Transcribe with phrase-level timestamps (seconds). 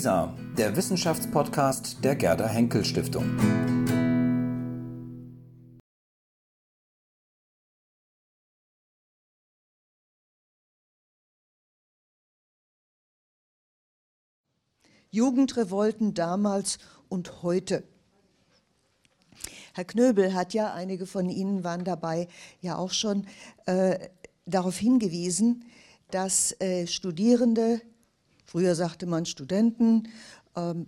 [0.00, 3.36] WISA, der Wissenschaftspodcast der Gerda Henkel Stiftung.
[15.10, 16.78] Jugendrevolten damals
[17.10, 17.84] und heute.
[19.74, 22.26] Herr Knöbel hat ja, einige von Ihnen waren dabei,
[22.62, 23.26] ja auch schon
[23.66, 24.08] äh,
[24.46, 25.66] darauf hingewiesen,
[26.10, 27.82] dass äh, Studierende,
[28.50, 30.08] früher sagte man Studenten,
[30.56, 30.86] ähm,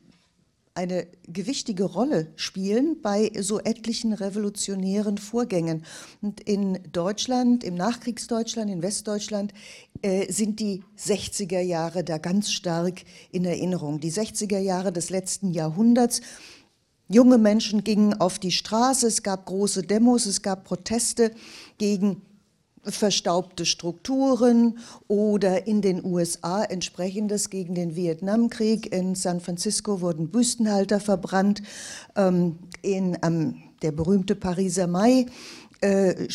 [0.75, 5.85] eine gewichtige Rolle spielen bei so etlichen revolutionären Vorgängen.
[6.23, 9.53] Und in Deutschland, im Nachkriegsdeutschland, in Westdeutschland
[10.01, 14.01] äh, sind die 60er Jahre da ganz stark in Erinnerung.
[14.01, 16.21] Die 60er Jahre des letzten Jahrhunderts.
[17.09, 21.33] Junge Menschen gingen auf die Straße, es gab große Demos, es gab Proteste
[21.77, 22.23] gegen
[22.85, 28.93] verstaubte Strukturen oder in den USA entsprechendes gegen den Vietnamkrieg.
[28.93, 31.63] In San Francisco wurden Büstenhalter verbrannt.
[32.17, 35.27] Ähm, in, ähm, der berühmte Pariser Mai
[35.81, 36.29] äh,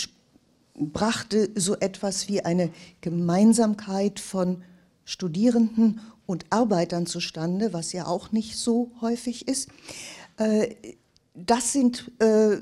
[0.76, 2.70] brachte so etwas wie eine
[3.02, 4.64] Gemeinsamkeit von
[5.04, 9.70] Studierenden und Arbeitern zustande, was ja auch nicht so häufig ist.
[10.38, 10.76] Äh,
[11.34, 12.58] das sind äh,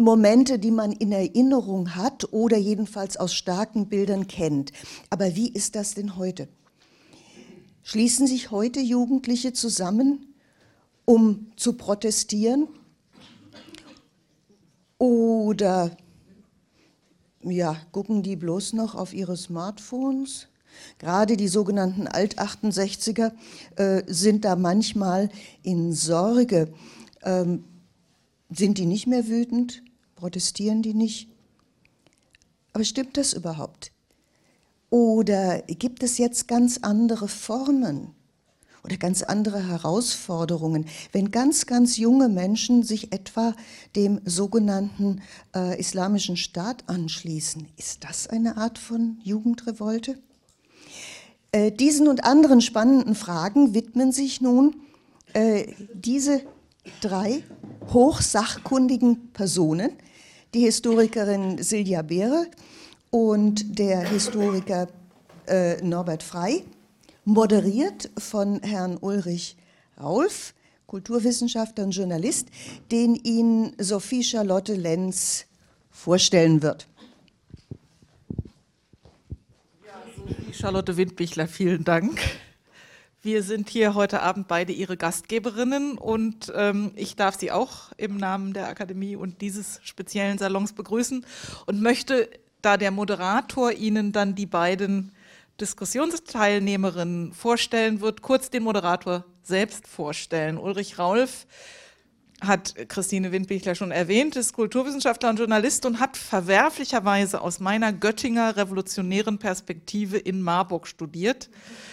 [0.00, 4.72] Momente, die man in Erinnerung hat oder jedenfalls aus starken Bildern kennt.
[5.10, 6.48] Aber wie ist das denn heute?
[7.82, 10.34] Schließen sich heute Jugendliche zusammen,
[11.04, 12.68] um zu protestieren?
[14.98, 15.96] Oder
[17.42, 20.48] ja, gucken die bloß noch auf ihre Smartphones?
[20.98, 23.32] Gerade die sogenannten Alt-68er
[23.76, 25.30] äh, sind da manchmal
[25.62, 26.72] in Sorge.
[27.22, 27.64] Ähm,
[28.50, 29.82] sind die nicht mehr wütend?
[30.20, 31.28] Protestieren die nicht?
[32.74, 33.90] Aber stimmt das überhaupt?
[34.90, 38.14] Oder gibt es jetzt ganz andere Formen
[38.84, 43.54] oder ganz andere Herausforderungen, wenn ganz, ganz junge Menschen sich etwa
[43.96, 45.22] dem sogenannten
[45.56, 47.66] äh, Islamischen Staat anschließen?
[47.78, 50.18] Ist das eine Art von Jugendrevolte?
[51.52, 54.82] Äh, diesen und anderen spannenden Fragen widmen sich nun
[55.32, 56.42] äh, diese
[57.00, 57.42] drei
[57.92, 59.92] hochsachkundigen Personen,
[60.54, 62.46] die Historikerin Silja Beere
[63.10, 64.88] und der Historiker
[65.46, 66.64] äh, Norbert Frei,
[67.24, 69.56] moderiert von Herrn Ulrich
[70.00, 70.54] Raulf,
[70.86, 72.48] Kulturwissenschaftler und Journalist,
[72.90, 75.46] den Ihnen Sophie Charlotte Lenz
[75.90, 76.88] vorstellen wird.
[79.86, 82.20] Ja, Sophie Charlotte Windbichler, vielen Dank.
[83.22, 88.16] Wir sind hier heute Abend beide Ihre Gastgeberinnen und ähm, ich darf Sie auch im
[88.16, 91.26] Namen der Akademie und dieses speziellen Salons begrüßen
[91.66, 92.30] und möchte,
[92.62, 95.12] da der Moderator Ihnen dann die beiden
[95.60, 100.56] Diskussionsteilnehmerinnen vorstellen wird, kurz den Moderator selbst vorstellen.
[100.56, 101.46] Ulrich Raulf
[102.40, 108.56] hat Christine Windbichler schon erwähnt, ist Kulturwissenschaftler und Journalist und hat verwerflicherweise aus meiner Göttinger
[108.56, 111.50] revolutionären Perspektive in Marburg studiert.
[111.50, 111.89] Mhm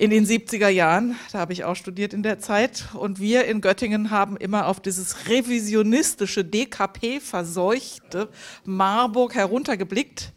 [0.00, 3.60] in den 70er Jahren, da habe ich auch studiert in der Zeit, und wir in
[3.60, 8.30] Göttingen haben immer auf dieses revisionistische, DKP-verseuchte
[8.64, 10.32] Marburg heruntergeblickt,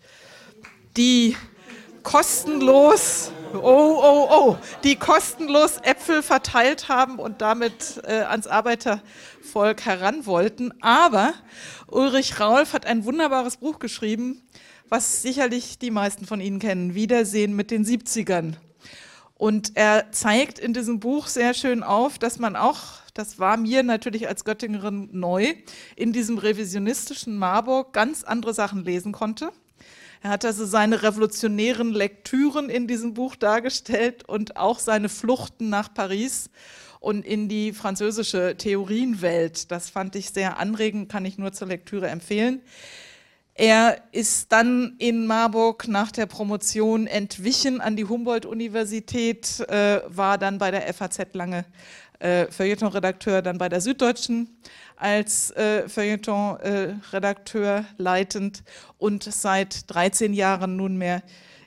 [0.97, 1.37] die
[2.03, 10.25] kostenlos, oh, oh, oh, die kostenlos Äpfel verteilt haben und damit äh, ans Arbeitervolk heran
[10.25, 10.73] wollten.
[10.81, 11.33] Aber
[11.87, 14.41] Ulrich Raulf hat ein wunderbares Buch geschrieben,
[14.89, 18.55] was sicherlich die meisten von Ihnen kennen, Wiedersehen mit den 70ern.
[19.43, 22.79] Und er zeigt in diesem Buch sehr schön auf, dass man auch,
[23.13, 25.55] das war mir natürlich als Göttingerin neu,
[25.97, 29.51] in diesem revisionistischen Marburg ganz andere Sachen lesen konnte.
[30.21, 35.93] Er hat also seine revolutionären Lektüren in diesem Buch dargestellt und auch seine Fluchten nach
[35.93, 36.49] Paris
[37.01, 39.71] und in die französische Theorienwelt.
[39.71, 42.61] Das fand ich sehr anregend, kann ich nur zur Lektüre empfehlen.
[43.55, 50.57] Er ist dann in Marburg nach der Promotion entwichen an die Humboldt-Universität, äh, war dann
[50.57, 51.65] bei der FAZ lange
[52.17, 54.49] äh, Feuilleton-Redakteur, dann bei der Süddeutschen
[54.95, 58.63] als äh, Feuilleton-Redakteur äh, leitend
[58.97, 61.21] und seit 13 Jahren nunmehr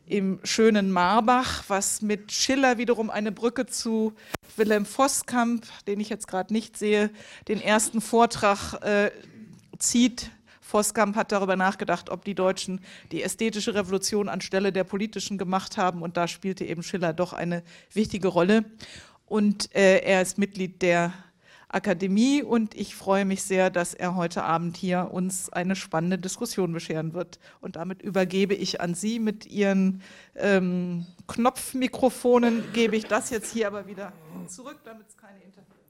[0.07, 4.15] im schönen Marbach, was mit Schiller wiederum eine Brücke zu
[4.57, 7.11] Wilhelm Vosskamp, den ich jetzt gerade nicht sehe,
[7.49, 9.11] den ersten Vortrag äh,
[9.79, 10.31] zieht,
[10.77, 12.81] Voskamp hat darüber nachgedacht, ob die Deutschen
[13.11, 16.03] die ästhetische Revolution anstelle der politischen gemacht haben.
[16.03, 17.63] Und da spielte eben Schiller doch eine
[17.95, 18.67] wichtige Rolle.
[19.25, 21.15] Und äh, er ist Mitglied der
[21.69, 26.73] Akademie und ich freue mich sehr, dass er heute Abend hier uns eine spannende Diskussion
[26.73, 27.41] bescheren wird.
[27.61, 30.03] Und damit übergebe ich an Sie mit Ihren
[30.37, 34.13] ähm, Knopfmikrofonen, gebe ich das jetzt hier aber wieder
[34.47, 35.86] zurück, damit es keine Interferenz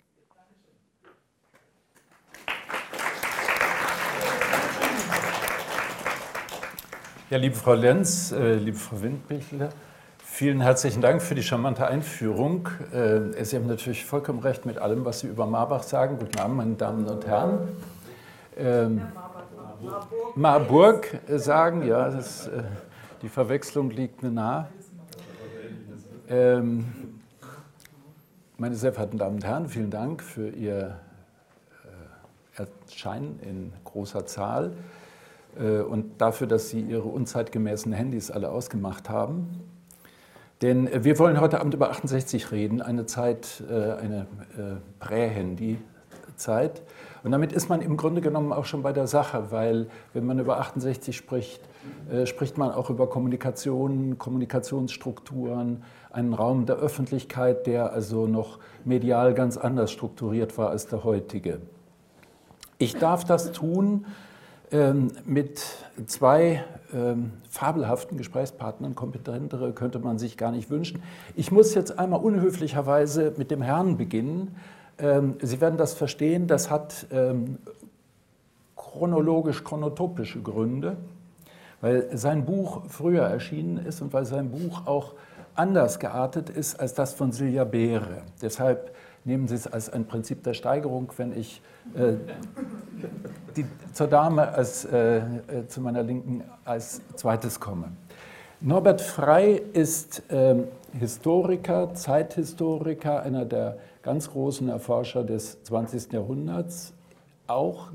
[7.29, 9.71] Ja, liebe Frau Lenz, äh, liebe Frau Windbichler,
[10.25, 12.69] vielen herzlichen Dank für die charmante Einführung.
[12.93, 16.21] Äh, Sie haben natürlich vollkommen recht mit allem, was Sie über Marbach sagen.
[16.21, 17.69] Guten Abend, meine Damen und Herren.
[18.57, 19.03] Ähm,
[20.37, 22.63] Marburg äh, sagen, ja, das, äh,
[23.23, 24.69] die Verwechslung liegt mir nah.
[26.29, 27.19] Ähm,
[28.57, 31.01] meine sehr verehrten Damen und Herren, vielen Dank für Ihr
[32.57, 34.77] äh, Erscheinen in großer Zahl.
[35.59, 39.49] Äh, und dafür, dass Sie Ihre unzeitgemäßen Handys alle ausgemacht haben.
[40.63, 44.27] Denn äh, wir wollen heute Abend über 68 reden, eine Zeit, äh, eine
[45.01, 46.83] Prä-Handy-Zeit.
[47.23, 50.39] Und damit ist man im Grunde genommen auch schon bei der Sache, weil wenn man
[50.39, 51.61] über 68 spricht,
[52.25, 59.57] spricht man auch über Kommunikation, Kommunikationsstrukturen, einen Raum der Öffentlichkeit, der also noch medial ganz
[59.57, 61.61] anders strukturiert war als der heutige.
[62.79, 64.07] Ich darf das tun,
[65.25, 65.63] mit
[66.07, 71.03] zwei ähm, fabelhaften Gesprächspartnern, kompetentere könnte man sich gar nicht wünschen.
[71.35, 74.57] Ich muss jetzt einmal unhöflicherweise mit dem Herrn beginnen.
[74.99, 77.59] Ähm, Sie werden das verstehen, das hat ähm,
[78.77, 80.97] chronologisch, chronotopische Gründe,
[81.81, 85.15] weil sein Buch früher erschienen ist und weil sein Buch auch
[85.55, 88.23] anders geartet ist als das von Silja Beere.
[88.43, 88.95] Deshalb
[89.27, 91.61] nehmen Sie es als ein Prinzip der Steigerung, wenn ich
[91.95, 92.15] äh,
[93.57, 95.23] die, zur Dame als, äh, äh,
[95.69, 97.93] zu meiner Linken als zweites komme.
[98.61, 100.65] Norbert Frey ist ähm,
[100.99, 106.13] Historiker, Zeithistoriker, einer der ganz großen Erforscher des 20.
[106.13, 106.95] Jahrhunderts,
[107.47, 107.89] auch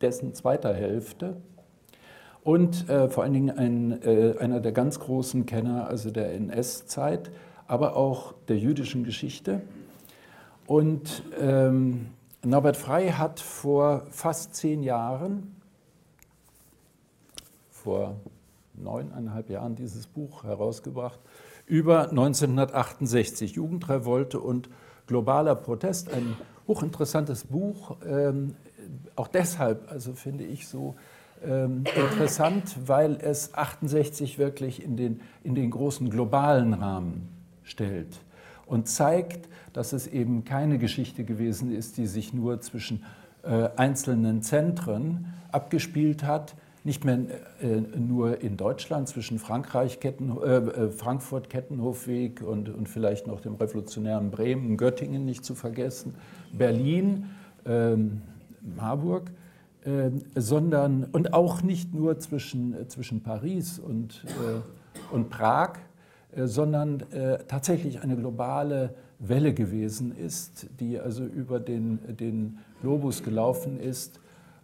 [0.00, 1.36] dessen zweiter Hälfte
[2.44, 7.30] und äh, vor allen Dingen ein, äh, einer der ganz großen Kenner also der NS-Zeit,
[7.66, 9.60] aber auch der jüdischen Geschichte.
[10.66, 12.08] Und ähm,
[12.44, 15.56] Norbert Frey hat vor fast zehn Jahren,
[17.70, 18.16] vor
[18.74, 21.20] neuneinhalb Jahren, dieses Buch herausgebracht
[21.66, 24.68] über 1968, Jugendrevolte und
[25.06, 26.12] globaler Protest.
[26.12, 26.36] Ein
[26.66, 28.54] hochinteressantes Buch, ähm,
[29.16, 30.96] auch deshalb, also finde ich so
[31.44, 37.28] ähm, interessant, weil es 68 wirklich in den, in den großen globalen Rahmen
[37.62, 38.20] stellt
[38.66, 43.04] und zeigt, dass es eben keine Geschichte gewesen ist, die sich nur zwischen
[43.42, 46.54] äh, einzelnen Zentren abgespielt hat,
[46.84, 47.18] nicht mehr
[47.60, 53.40] äh, nur in Deutschland zwischen Frankreich, Ketten, äh, äh, Frankfurt, Kettenhofweg und, und vielleicht noch
[53.40, 56.14] dem revolutionären Bremen, Göttingen nicht zu vergessen,
[56.52, 57.30] Berlin,
[57.66, 58.22] ähm,
[58.76, 59.30] Marburg,
[59.84, 65.78] ähm, sondern und auch nicht nur zwischen, äh, zwischen Paris und, äh, und Prag,
[66.34, 67.02] sondern
[67.48, 74.18] tatsächlich eine globale Welle gewesen ist, die also über den, den Globus gelaufen ist,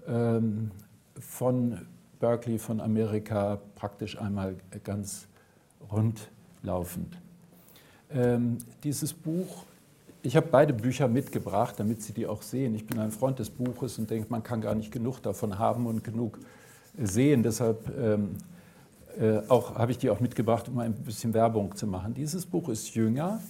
[0.08, 0.70] ähm,
[1.20, 1.78] von
[2.18, 5.28] Berkeley, von Amerika praktisch einmal ganz
[5.92, 7.16] rundlaufend.
[8.10, 9.64] Ähm, dieses Buch,
[10.22, 12.74] ich habe beide Bücher mitgebracht, damit Sie die auch sehen.
[12.74, 15.86] Ich bin ein Freund des Buches und denke, man kann gar nicht genug davon haben
[15.86, 16.40] und genug
[17.00, 17.44] sehen.
[17.44, 18.57] Deshalb ähm, äh,
[19.48, 22.14] auch, habe ich die auch mitgebracht, um ein bisschen Werbung zu machen.
[22.14, 23.40] Dieses Buch ist jünger,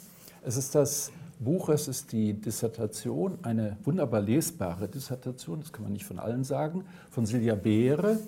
[0.43, 5.93] es ist das Buch, es ist die Dissertation, eine wunderbar lesbare Dissertation, das kann man
[5.93, 8.19] nicht von allen sagen, von Silja Beere.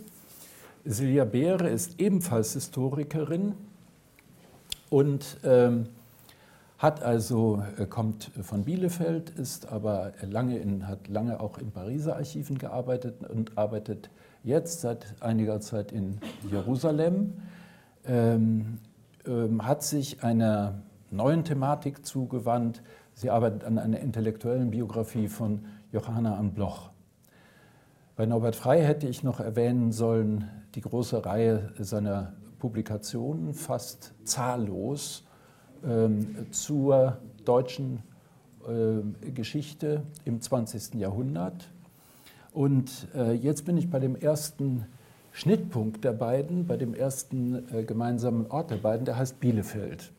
[0.84, 3.54] Silja Beere ist ebenfalls Historikerin
[4.90, 5.86] und ähm,
[6.78, 12.16] hat also, äh, kommt von Bielefeld, ist aber lange in, hat lange auch in Pariser
[12.16, 14.08] Archiven gearbeitet und arbeitet
[14.42, 16.18] jetzt seit einiger Zeit in
[16.50, 17.34] Jerusalem,
[18.06, 18.78] ähm,
[19.26, 22.82] ähm, hat sich einer neuen Thematik zugewandt.
[23.14, 26.90] Sie arbeitet an einer intellektuellen Biografie von Johanna am Bloch.
[28.16, 35.24] Bei Norbert Frey hätte ich noch erwähnen sollen die große Reihe seiner Publikationen, fast zahllos,
[35.84, 38.02] ähm, zur deutschen
[38.68, 40.94] äh, Geschichte im 20.
[40.94, 41.72] Jahrhundert.
[42.52, 44.86] Und äh, jetzt bin ich bei dem ersten
[45.32, 50.12] Schnittpunkt der beiden, bei dem ersten äh, gemeinsamen Ort der beiden, der heißt Bielefeld.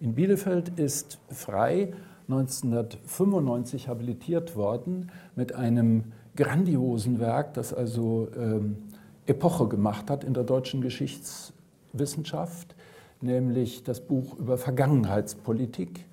[0.00, 1.92] In Bielefeld ist Frei
[2.28, 8.76] 1995 habilitiert worden mit einem grandiosen Werk, das also ähm,
[9.26, 12.74] Epoche gemacht hat in der deutschen Geschichtswissenschaft,
[13.20, 16.06] nämlich das Buch über Vergangenheitspolitik,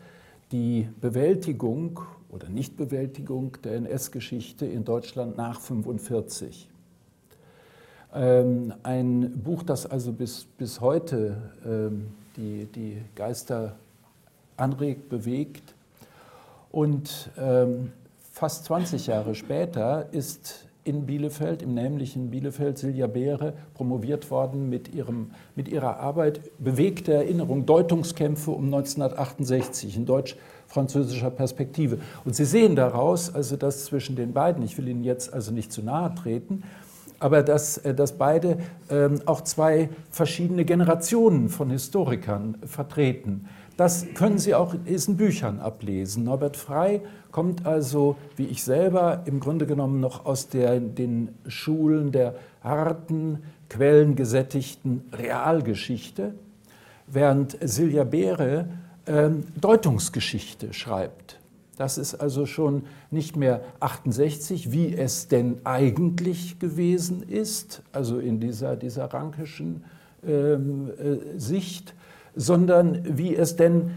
[0.51, 6.69] die Bewältigung oder Nichtbewältigung der NS-Geschichte in Deutschland nach 1945.
[8.13, 13.75] Ähm, ein Buch, das also bis, bis heute ähm, die, die Geister
[14.57, 15.75] anregt, bewegt.
[16.71, 17.91] Und ähm,
[18.31, 24.93] fast 20 Jahre später ist in Bielefeld, im nämlichen Bielefeld, Silja Beere promoviert worden mit,
[24.93, 30.05] ihrem, mit ihrer Arbeit Bewegte Erinnerung, Deutungskämpfe um 1968 in
[30.71, 31.99] deutsch-französischer Perspektive.
[32.25, 35.71] Und Sie sehen daraus, also dass zwischen den beiden, ich will Ihnen jetzt also nicht
[35.71, 36.63] zu nahe treten,
[37.19, 38.57] aber dass, äh, dass beide
[38.89, 43.47] ähm, auch zwei verschiedene Generationen von Historikern vertreten.
[43.77, 46.23] Das können Sie auch in diesen Büchern ablesen.
[46.23, 47.01] Norbert Frey
[47.31, 53.39] kommt also, wie ich selber, im Grunde genommen noch aus der, den Schulen der harten,
[53.69, 56.33] quellengesättigten Realgeschichte,
[57.07, 58.67] während Silja Beere
[59.07, 61.39] ähm, Deutungsgeschichte schreibt.
[61.77, 68.39] Das ist also schon nicht mehr 68, wie es denn eigentlich gewesen ist, also in
[68.39, 69.83] dieser, dieser rankischen
[70.23, 71.95] ähm, äh, Sicht,
[72.35, 73.91] sondern wie es denn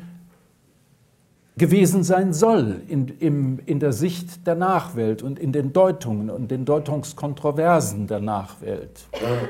[1.56, 6.50] gewesen sein soll in, in, in der Sicht der Nachwelt und in den Deutungen und
[6.50, 9.06] den Deutungskontroversen der Nachwelt.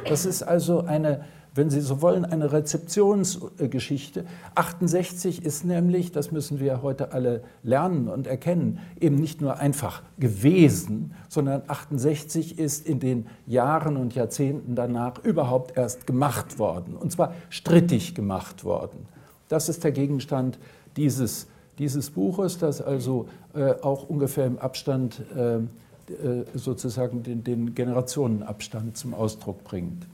[0.09, 4.25] Das ist also eine wenn Sie so wollen, eine Rezeptionsgeschichte.
[4.57, 10.03] 68 ist nämlich, das müssen wir heute alle lernen und erkennen, eben nicht nur einfach
[10.19, 17.13] gewesen, sondern 68 ist in den Jahren und Jahrzehnten danach überhaupt erst gemacht worden, und
[17.13, 19.07] zwar strittig gemacht worden.
[19.49, 20.59] Das ist der Gegenstand
[20.97, 21.47] dieses,
[21.79, 28.97] dieses Buches, das also äh, auch ungefähr im Abstand, äh, äh sozusagen den, den Generationenabstand
[28.97, 30.07] zum Ausdruck bringt.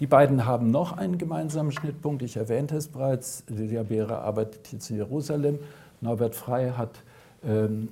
[0.00, 2.22] Die beiden haben noch einen gemeinsamen Schnittpunkt.
[2.22, 3.44] Ich erwähnte es bereits.
[3.48, 5.58] Lydia Beere arbeitet jetzt in Jerusalem.
[6.00, 7.02] Norbert Frey hat
[7.44, 7.90] ähm,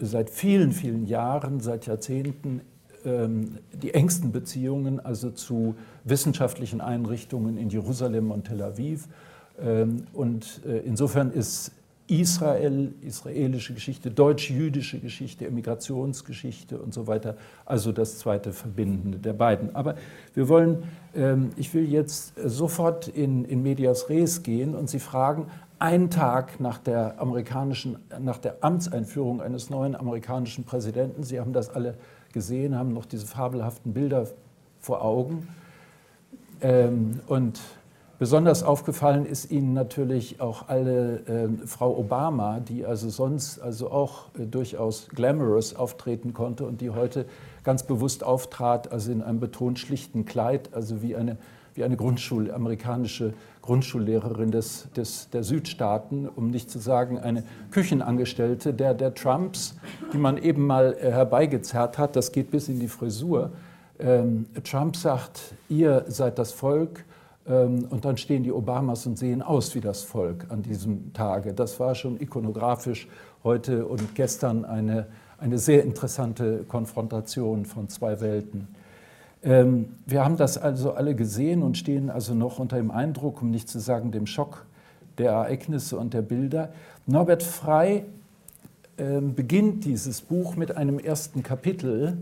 [0.00, 2.62] seit vielen, vielen Jahren, seit Jahrzehnten
[3.04, 5.74] ähm, die engsten Beziehungen also zu
[6.04, 9.06] wissenschaftlichen Einrichtungen in Jerusalem und Tel Aviv.
[9.60, 11.70] Ähm, und äh, insofern ist
[12.08, 19.74] Israel, israelische Geschichte, deutsch-jüdische Geschichte, Emigrationsgeschichte und so weiter, also das zweite Verbindende der beiden.
[19.74, 19.96] Aber
[20.34, 20.84] wir wollen,
[21.14, 25.48] ähm, ich will jetzt sofort in, in medias res gehen und Sie fragen,
[25.78, 31.68] einen Tag nach der amerikanischen, nach der Amtseinführung eines neuen amerikanischen Präsidenten, Sie haben das
[31.70, 31.94] alle
[32.32, 34.28] gesehen, haben noch diese fabelhaften Bilder
[34.80, 35.48] vor Augen.
[36.60, 37.60] Ähm, und
[38.18, 44.28] Besonders aufgefallen ist Ihnen natürlich auch alle äh, Frau Obama, die also sonst also auch
[44.38, 47.26] äh, durchaus glamorous auftreten konnte und die heute
[47.62, 51.36] ganz bewusst auftrat, also in einem betont schlichten Kleid, also wie eine,
[51.74, 58.72] wie eine Grundschul, amerikanische Grundschullehrerin des, des, der Südstaaten, um nicht zu sagen eine Küchenangestellte
[58.72, 59.76] der, der Trumps,
[60.14, 62.16] die man eben mal äh, herbeigezerrt hat.
[62.16, 63.50] Das geht bis in die Frisur.
[63.98, 67.04] Ähm, Trump sagt, ihr seid das Volk
[67.46, 71.52] und dann stehen die Obamas und sehen aus wie das Volk an diesem Tage.
[71.52, 73.06] Das war schon ikonografisch
[73.44, 75.06] heute und gestern eine,
[75.38, 78.66] eine sehr interessante Konfrontation von zwei Welten.
[79.44, 83.52] Ähm, wir haben das also alle gesehen und stehen also noch unter dem Eindruck, um
[83.52, 84.66] nicht zu sagen dem Schock
[85.18, 86.70] der Ereignisse und der Bilder.
[87.06, 88.04] Norbert Frey
[88.98, 92.18] ähm, beginnt dieses Buch mit einem ersten Kapitel.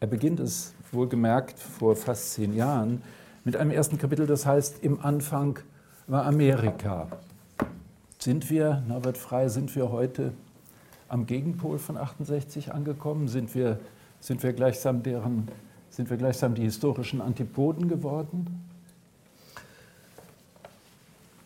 [0.00, 3.02] Er beginnt es wohlgemerkt vor fast zehn Jahren
[3.48, 5.58] mit einem ersten Kapitel, das heißt, im Anfang
[6.06, 7.08] war Amerika.
[8.18, 10.34] Sind wir, Norbert Frey, sind wir heute
[11.08, 13.26] am Gegenpol von 68 angekommen?
[13.26, 13.80] Sind wir,
[14.20, 15.48] sind wir, gleichsam, deren,
[15.88, 18.68] sind wir gleichsam die historischen Antipoden geworden?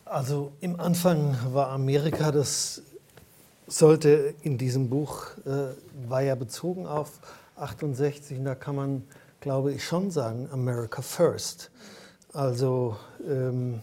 [0.03, 2.81] Also im Anfang war Amerika, das
[3.65, 7.21] sollte in diesem Buch, äh, war ja bezogen auf
[7.55, 9.03] 68, und da kann man
[9.43, 11.69] glaube ich, schon sagen, America First.
[12.31, 12.95] Also
[13.27, 13.81] ähm,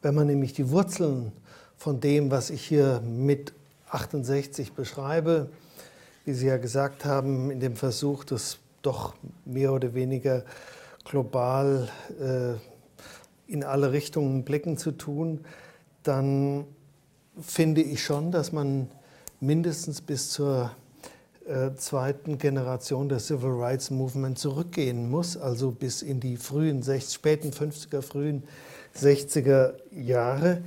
[0.00, 1.32] wenn man nämlich die Wurzeln
[1.76, 3.52] von dem, was ich hier mit
[3.88, 5.50] 68 beschreibe,
[6.24, 10.44] wie Sie ja gesagt haben, in dem Versuch, das doch mehr oder weniger
[11.04, 11.88] global
[12.20, 15.44] äh, in alle Richtungen blicken zu tun,
[16.04, 16.64] dann
[17.40, 18.88] finde ich schon, dass man
[19.40, 20.70] mindestens bis zur
[21.50, 27.50] äh, zweiten Generation des Civil Rights Movement zurückgehen muss, also bis in die frühen, späten
[27.50, 28.44] 50er, frühen
[28.96, 30.62] 60er Jahre,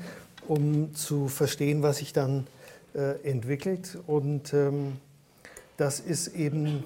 [0.48, 2.48] um zu verstehen, was sich dann
[2.96, 3.98] äh, entwickelt.
[4.08, 4.98] Und ähm,
[5.78, 6.84] das ist eben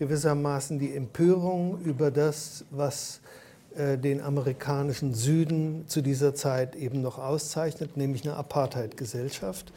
[0.00, 3.20] gewissermaßen die Empörung über das, was
[3.76, 9.72] äh, den amerikanischen Süden zu dieser Zeit eben noch auszeichnet, nämlich eine Apartheid-Gesellschaft.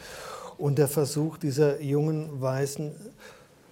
[0.57, 2.91] Und der Versuch dieser jungen weißen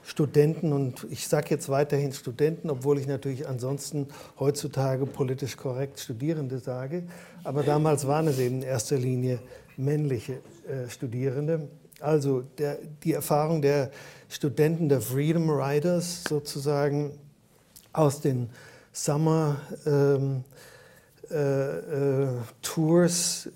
[0.10, 4.08] Studenten, und ich sage jetzt weiterhin Studenten, obwohl ich natürlich ansonsten
[4.40, 7.04] heutzutage politisch korrekt Studierende sage,
[7.44, 9.38] aber damals waren es eben in erster Linie
[9.78, 11.68] männliche äh, Studierende.
[12.00, 13.92] Also der, die Erfahrung der
[14.30, 17.12] Studenten der Freedom Riders sozusagen
[17.94, 18.50] aus den
[18.92, 20.44] Summer ähm,
[21.30, 22.28] äh, äh,
[22.64, 23.48] Tours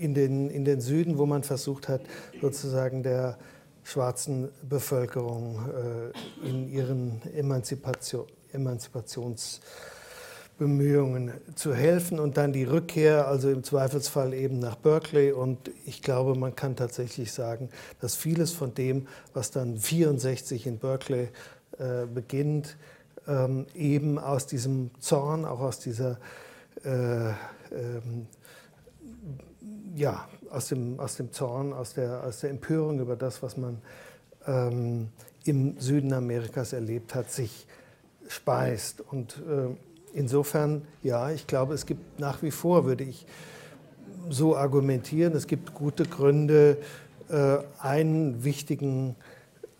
[0.00, 2.02] in den, in den Süden, wo man versucht hat,
[2.40, 3.38] sozusagen der
[3.86, 6.10] schwarzen Bevölkerung äh,
[6.48, 14.74] in ihren Emanzipation, Emanzipationsbemühungen zu helfen und dann die Rückkehr, also im Zweifelsfall eben nach
[14.74, 15.30] Berkeley.
[15.30, 17.68] Und ich glaube, man kann tatsächlich sagen,
[18.00, 21.28] dass vieles von dem, was dann 64 in Berkeley
[21.78, 22.76] äh, beginnt,
[23.28, 26.18] ähm, eben aus diesem Zorn, auch aus dieser
[26.82, 28.26] äh, ähm,
[29.94, 33.78] ja, aus dem, aus dem Zorn, aus der, aus der Empörung über das, was man
[34.46, 35.08] ähm,
[35.44, 37.66] im Süden Amerikas erlebt hat, sich
[38.28, 39.00] speist.
[39.00, 39.74] Und äh,
[40.14, 43.26] insofern, ja, ich glaube, es gibt nach wie vor, würde ich
[44.28, 46.78] so argumentieren, es gibt gute Gründe,
[47.28, 49.14] äh, einen wichtigen,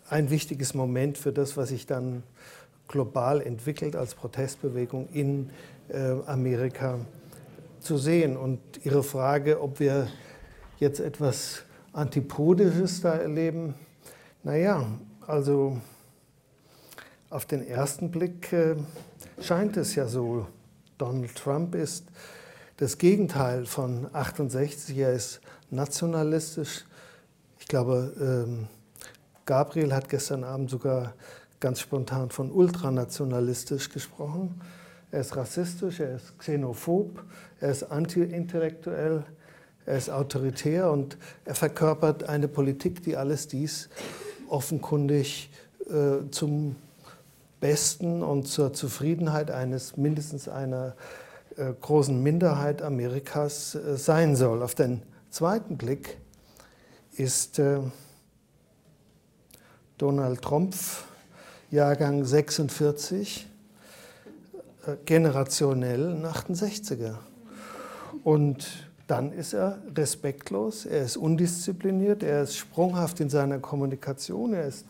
[0.09, 2.23] ein wichtiges Moment für das, was sich dann
[2.87, 5.49] global entwickelt als Protestbewegung in
[5.89, 6.99] äh, Amerika
[7.79, 8.37] zu sehen.
[8.37, 10.07] Und Ihre Frage, ob wir
[10.79, 13.73] jetzt etwas Antipodisches da erleben,
[14.43, 14.85] naja,
[15.25, 15.81] also
[17.29, 18.75] auf den ersten Blick äh,
[19.41, 20.47] scheint es ja so.
[20.97, 22.05] Donald Trump ist
[22.77, 24.97] das Gegenteil von 68.
[24.97, 26.85] Er ist nationalistisch.
[27.59, 28.67] Ich glaube, ähm,
[29.45, 31.13] Gabriel hat gestern Abend sogar
[31.59, 34.61] ganz spontan von ultranationalistisch gesprochen.
[35.11, 37.23] Er ist rassistisch, er ist xenophob,
[37.59, 39.23] er ist anti-intellektuell,
[39.87, 43.89] er ist autoritär und er verkörpert eine Politik, die alles dies
[44.49, 45.49] offenkundig
[45.89, 46.75] äh, zum
[47.61, 50.95] Besten und zur Zufriedenheit eines mindestens einer
[51.55, 54.61] äh, großen Minderheit Amerikas äh, sein soll.
[54.61, 56.17] Auf den zweiten Blick
[57.13, 57.79] ist äh,
[59.97, 60.75] Donald Trump
[61.71, 63.47] Jahrgang 46,
[64.85, 67.15] äh, generationell ein 68er.
[68.25, 74.67] Und dann ist er respektlos, er ist undiszipliniert, er ist sprunghaft in seiner Kommunikation, er
[74.67, 74.85] ist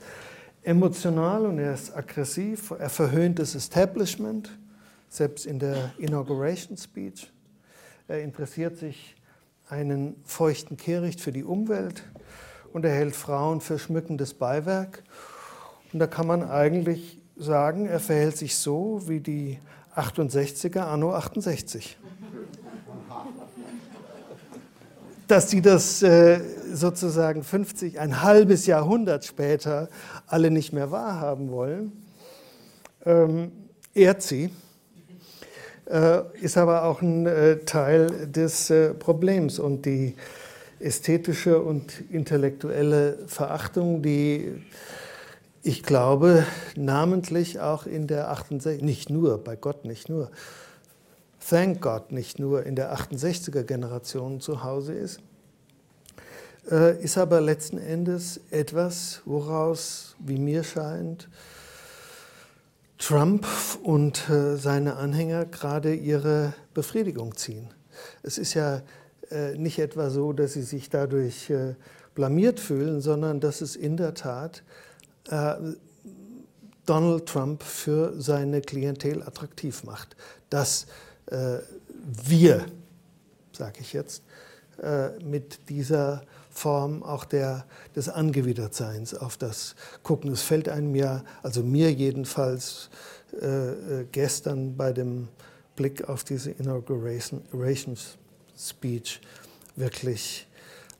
[0.63, 4.49] emotional und er ist aggressiv, er verhöhnt das Establishment,
[5.07, 7.31] selbst in der Inauguration Speech.
[8.07, 9.15] Er interessiert sich
[9.69, 12.03] einen feuchten Kehricht für die Umwelt
[12.73, 15.03] und er hält Frauen für schmückendes Beiwerk
[15.93, 19.59] und da kann man eigentlich sagen, er verhält sich so wie die
[19.95, 21.97] 68er anno 68.
[25.27, 26.39] Dass sie das äh,
[26.73, 29.89] sozusagen 50, ein halbes Jahrhundert später
[30.25, 31.91] alle nicht mehr wahrhaben wollen,
[33.05, 33.51] ähm,
[33.93, 34.49] ehrt sie,
[35.85, 39.59] äh, ist aber auch ein äh, Teil des Problems.
[39.59, 40.15] Und die
[40.79, 44.61] ästhetische und intellektuelle Verachtung, die
[45.63, 50.31] ich glaube, namentlich auch in der 68, nicht nur, bei Gott nicht nur,
[51.49, 55.21] thank God nicht nur in der 68er Generation zu Hause ist,
[56.69, 61.29] äh, ist aber letzten Endes etwas, woraus, wie mir scheint,
[62.97, 63.47] Trump
[63.83, 67.69] und äh, seine Anhänger gerade ihre Befriedigung ziehen.
[68.23, 68.81] Es ist ja
[69.31, 71.53] äh, nicht etwa so, dass sie sich dadurch
[72.15, 74.63] blamiert fühlen, sondern dass es in der Tat
[76.85, 80.15] Donald Trump für seine Klientel attraktiv macht.
[80.49, 80.87] Dass
[81.27, 81.59] äh,
[82.05, 82.65] wir,
[83.51, 84.23] sage ich jetzt,
[84.81, 90.31] äh, mit dieser Form auch der, des Angewidertseins auf das gucken.
[90.31, 92.89] Es fällt einem ja, also mir jedenfalls,
[93.41, 95.27] äh, gestern bei dem
[95.75, 97.41] Blick auf diese Inauguration
[98.57, 99.21] Speech
[99.75, 100.47] wirklich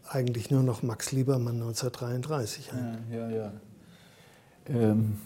[0.10, 3.08] eigentlich nur noch Max Liebermann 1933 ein.
[3.12, 3.52] Ja, ja, ja.
[4.70, 5.18] Ähm,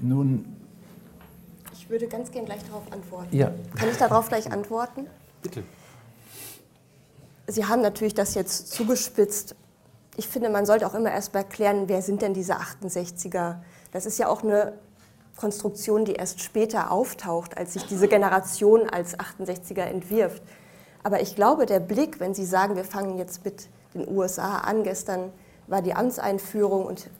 [0.00, 0.59] nun.
[1.90, 3.36] Ich würde ganz gern gleich darauf antworten.
[3.36, 3.50] Ja.
[3.76, 5.08] Kann ich darauf gleich antworten?
[5.42, 5.64] Bitte.
[7.48, 9.56] Sie haben natürlich das jetzt zugespitzt.
[10.16, 13.56] Ich finde, man sollte auch immer erst mal klären, wer sind denn diese 68er?
[13.90, 14.74] Das ist ja auch eine
[15.34, 20.44] Konstruktion, die erst später auftaucht, als sich diese Generation als 68er entwirft.
[21.02, 24.84] Aber ich glaube, der Blick, wenn Sie sagen, wir fangen jetzt mit den USA an,
[24.84, 25.32] gestern
[25.66, 27.10] war die Amtseinführung und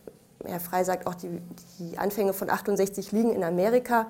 [0.45, 1.41] Herr Frey sagt auch, die,
[1.81, 4.07] die Anfänge von 68 liegen in Amerika.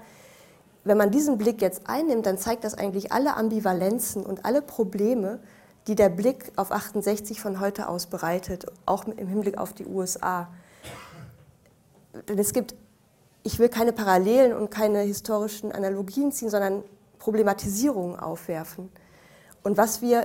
[0.84, 5.40] Wenn man diesen Blick jetzt einnimmt, dann zeigt das eigentlich alle Ambivalenzen und alle Probleme,
[5.86, 10.48] die der Blick auf 68 von heute aus bereitet, auch im Hinblick auf die USA.
[12.28, 12.74] Denn es gibt,
[13.42, 16.82] ich will keine Parallelen und keine historischen Analogien ziehen, sondern
[17.18, 18.90] Problematisierungen aufwerfen.
[19.62, 20.24] Und was wir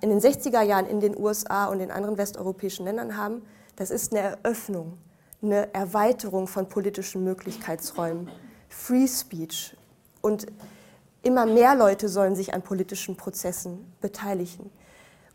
[0.00, 3.42] in den 60er Jahren in den USA und in anderen westeuropäischen Ländern haben,
[3.74, 4.96] das ist eine Eröffnung,
[5.42, 8.30] eine Erweiterung von politischen Möglichkeitsräumen,
[8.68, 9.76] Free Speech.
[10.26, 10.46] Und
[11.22, 14.72] immer mehr Leute sollen sich an politischen Prozessen beteiligen.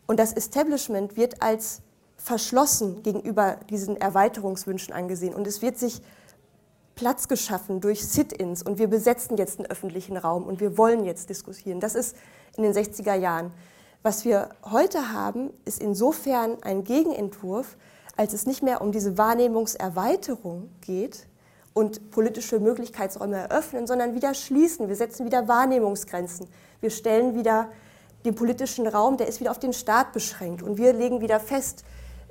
[0.06, 1.80] Und das Establishment wird als
[2.18, 5.34] verschlossen gegenüber diesen Erweiterungswünschen angesehen.
[5.34, 6.02] Und es wird sich
[6.94, 11.30] Platz geschaffen durch Sit-ins und wir besetzen jetzt den öffentlichen Raum und wir wollen jetzt
[11.30, 11.80] diskutieren.
[11.80, 12.14] Das ist
[12.58, 13.50] in den 60er Jahren.
[14.02, 17.78] Was wir heute haben, ist insofern ein Gegenentwurf,
[18.18, 21.28] als es nicht mehr um diese Wahrnehmungserweiterung geht
[21.74, 24.88] und politische Möglichkeitsräume eröffnen, sondern wieder schließen.
[24.88, 26.48] Wir setzen wieder Wahrnehmungsgrenzen.
[26.80, 27.68] Wir stellen wieder
[28.24, 30.62] den politischen Raum, der ist wieder auf den Staat beschränkt.
[30.62, 31.84] Und wir legen wieder fest,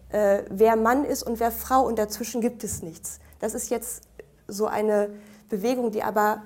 [0.10, 3.20] äh, wer Mann ist und wer Frau und dazwischen gibt es nichts.
[3.40, 4.04] Das ist jetzt
[4.48, 5.10] so eine
[5.50, 6.44] Bewegung, die aber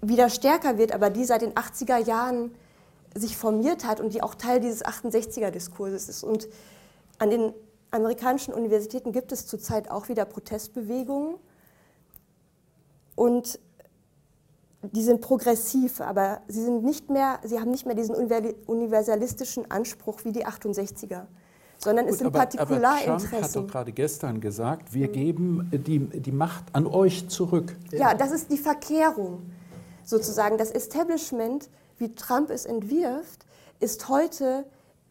[0.00, 2.54] wieder stärker wird, aber die seit den 80er Jahren
[3.14, 6.22] sich formiert hat und die auch Teil dieses 68er-Diskurses ist.
[6.22, 6.48] Und
[7.18, 7.52] an den
[7.90, 11.36] amerikanischen Universitäten gibt es zurzeit auch wieder Protestbewegungen.
[13.18, 13.58] Und
[14.82, 20.24] die sind progressiv, aber sie, sind nicht mehr, sie haben nicht mehr diesen universalistischen Anspruch
[20.24, 21.26] wie die 68er
[21.80, 23.10] sondern Gut, es sind aber, Partikularinteressen.
[23.10, 27.76] Aber Trump hat doch gerade gestern gesagt, wir geben die, die Macht an euch zurück.
[27.92, 29.42] Ja, das ist die Verkehrung
[30.04, 30.58] sozusagen.
[30.58, 33.46] Das Establishment, wie Trump es entwirft,
[33.78, 34.64] ist heute,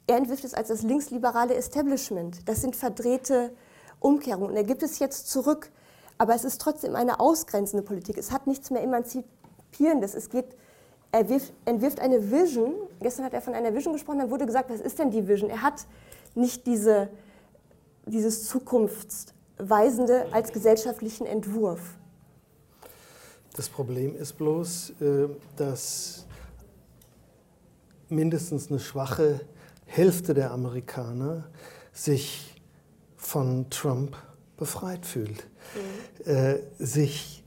[0.07, 2.47] er entwirft es als das linksliberale Establishment.
[2.49, 3.53] Das sind verdrehte
[4.01, 4.49] Umkehrungen.
[4.49, 5.71] Und er gibt es jetzt zurück.
[6.17, 8.17] Aber es ist trotzdem eine ausgrenzende Politik.
[8.17, 10.15] Es hat nichts mehr Emanzipierendes.
[10.15, 10.45] Es geht,
[11.12, 11.25] er
[11.65, 12.73] entwirft eine Vision.
[12.99, 14.19] Gestern hat er von einer Vision gesprochen.
[14.19, 15.49] Dann wurde gesagt, was ist denn die Vision?
[15.49, 15.86] Er hat
[16.36, 17.10] nicht diese,
[18.06, 21.82] dieses Zukunftsweisende als gesellschaftlichen Entwurf.
[23.56, 26.25] Das Problem ist bloß, äh, dass
[28.10, 29.41] mindestens eine schwache
[29.86, 31.45] Hälfte der Amerikaner
[31.91, 32.62] sich
[33.15, 34.15] von Trump
[34.57, 35.45] befreit fühlt,
[36.25, 36.31] mhm.
[36.31, 37.37] Äh, sich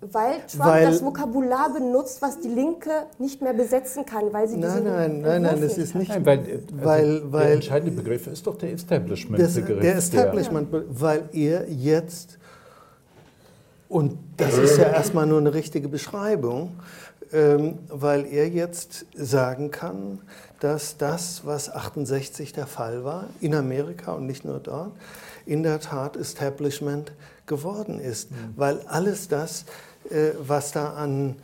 [0.00, 4.58] weil Trump weil, das Vokabular benutzt, was die Linke nicht mehr besetzen kann, weil sie
[4.58, 6.10] Nein, nein, nein, nein, das ist nicht.
[6.10, 9.80] Nein, weil, also weil, der entscheidende Begriff ist doch der Establishment-Begriff.
[9.80, 12.38] Der Establishment, weil er jetzt,
[13.88, 16.78] und das ist ja erstmal nur eine richtige Beschreibung,
[17.32, 20.20] ähm, weil er jetzt sagen kann,
[20.60, 24.92] dass das, was 68 der Fall war, in Amerika und nicht nur dort,
[25.46, 27.12] in der Tat Establishment
[27.46, 28.36] geworden ist, mhm.
[28.56, 29.64] weil alles das,
[30.10, 31.36] äh, was da an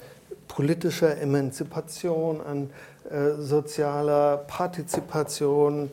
[0.48, 2.70] politischer Emanzipation, an
[3.10, 5.90] äh, sozialer Partizipation,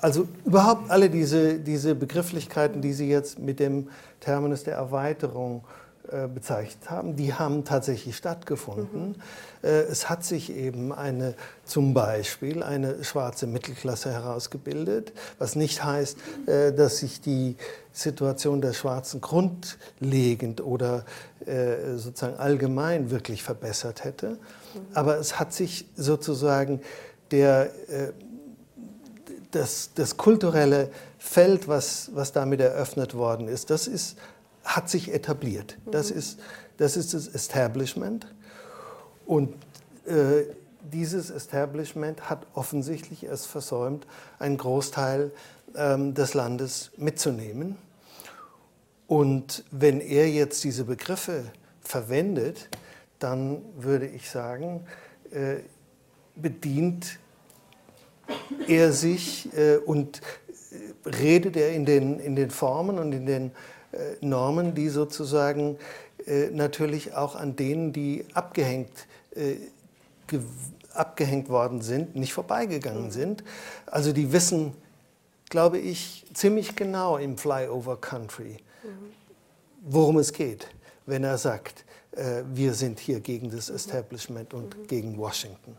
[0.00, 3.88] also überhaupt alle diese, diese Begrifflichkeiten, die Sie jetzt mit dem
[4.20, 5.83] Terminus der Erweiterung äh,
[6.34, 9.08] bezeichnet haben, die haben tatsächlich stattgefunden.
[9.08, 9.14] Mhm.
[9.62, 16.98] Es hat sich eben eine, zum Beispiel eine schwarze Mittelklasse herausgebildet, was nicht heißt, dass
[16.98, 17.56] sich die
[17.92, 21.04] Situation der Schwarzen grundlegend oder
[21.96, 24.30] sozusagen allgemein wirklich verbessert hätte.
[24.30, 24.38] Mhm.
[24.92, 26.80] Aber es hat sich sozusagen
[27.30, 27.70] der,
[29.50, 34.18] das, das kulturelle Feld, was, was damit eröffnet worden ist, das ist
[34.64, 35.78] hat sich etabliert.
[35.90, 36.18] Das, mhm.
[36.18, 36.40] ist,
[36.76, 38.26] das ist das Establishment.
[39.26, 39.54] Und
[40.06, 40.44] äh,
[40.92, 44.06] dieses Establishment hat offensichtlich es versäumt,
[44.38, 45.30] einen Großteil
[45.76, 47.76] ähm, des Landes mitzunehmen.
[49.06, 51.44] Und wenn er jetzt diese Begriffe
[51.80, 52.68] verwendet,
[53.18, 54.86] dann würde ich sagen,
[55.30, 55.56] äh,
[56.36, 57.18] bedient
[58.66, 60.20] er sich äh, und
[60.70, 63.52] äh, redet er in den, in den Formen und in den
[64.20, 65.78] Normen, die sozusagen
[66.26, 69.56] äh, natürlich auch an denen, die abgehängt, äh,
[70.92, 73.44] abgehängt worden sind, nicht vorbeigegangen sind.
[73.86, 74.72] Also die wissen,
[75.50, 78.56] glaube ich, ziemlich genau im Flyover Country,
[79.82, 80.68] worum es geht,
[81.06, 81.84] wenn er sagt,
[82.52, 85.76] wir sind hier gegen das Establishment und gegen Washington.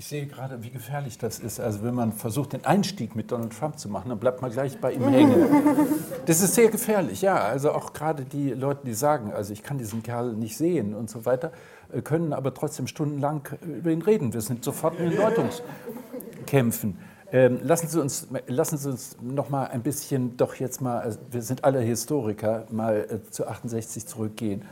[0.00, 1.60] Ich sehe gerade, wie gefährlich das ist.
[1.60, 4.80] Also wenn man versucht, den Einstieg mit Donald Trump zu machen, dann bleibt man gleich
[4.80, 5.44] bei ihm hängen.
[6.26, 7.36] Das ist sehr gefährlich, ja.
[7.36, 11.10] Also auch gerade die Leute, die sagen, also ich kann diesen Kerl nicht sehen und
[11.10, 11.50] so weiter,
[11.92, 14.32] äh, können aber trotzdem stundenlang über ihn reden.
[14.32, 16.98] Wir sind sofort in den Deutungskämpfen.
[17.32, 21.18] Ähm, lassen Sie uns, lassen Sie uns noch mal ein bisschen, doch jetzt mal, also
[21.30, 24.62] wir sind alle Historiker, mal äh, zu 68 zurückgehen.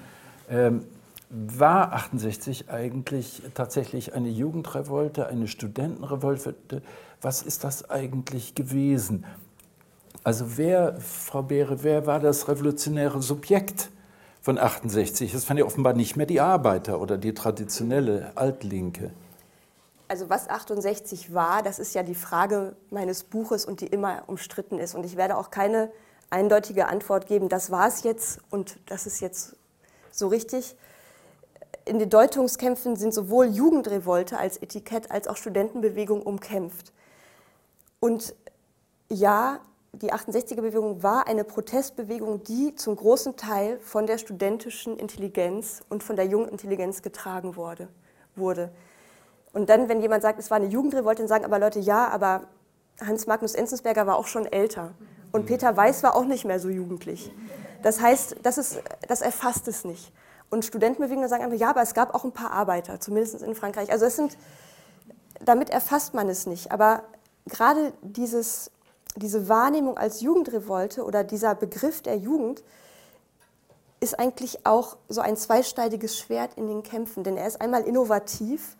[0.50, 0.84] Ähm,
[1.30, 6.82] war 68 eigentlich tatsächlich eine Jugendrevolte, eine Studentenrevolte?
[7.20, 9.26] Was ist das eigentlich gewesen?
[10.24, 13.90] Also wer, Frau Beere, wer war das revolutionäre Subjekt
[14.40, 15.32] von 68?
[15.32, 19.10] Das waren ja offenbar nicht mehr die Arbeiter oder die traditionelle Altlinke.
[20.08, 24.78] Also was 68 war, das ist ja die Frage meines Buches und die immer umstritten
[24.78, 24.94] ist.
[24.94, 25.90] Und ich werde auch keine
[26.30, 29.57] eindeutige Antwort geben, das war es jetzt und das ist jetzt
[30.18, 30.76] so richtig
[31.88, 36.92] in den Deutungskämpfen sind sowohl Jugendrevolte als Etikett als auch Studentenbewegung umkämpft.
[37.98, 38.34] Und
[39.08, 39.60] ja,
[39.92, 46.14] die 68er-Bewegung war eine Protestbewegung, die zum großen Teil von der studentischen Intelligenz und von
[46.14, 47.88] der jungen Intelligenz getragen wurde.
[48.36, 48.70] wurde.
[49.54, 52.42] Und dann, wenn jemand sagt, es war eine Jugendrevolte, dann sagen aber Leute, ja, aber
[53.00, 54.92] Hans Magnus Enzensberger war auch schon älter.
[55.32, 57.32] Und Peter Weiß war auch nicht mehr so jugendlich.
[57.82, 60.12] Das heißt, das, ist, das erfasst es nicht.
[60.50, 63.92] Und Studentenbewegungen sagen einfach, ja, aber es gab auch ein paar Arbeiter, zumindest in Frankreich.
[63.92, 64.36] Also es sind,
[65.44, 66.72] damit erfasst man es nicht.
[66.72, 67.02] Aber
[67.46, 68.70] gerade dieses,
[69.16, 72.62] diese Wahrnehmung als Jugendrevolte oder dieser Begriff der Jugend
[74.00, 77.24] ist eigentlich auch so ein zweischneidiges Schwert in den Kämpfen.
[77.24, 78.76] Denn er ist einmal innovativ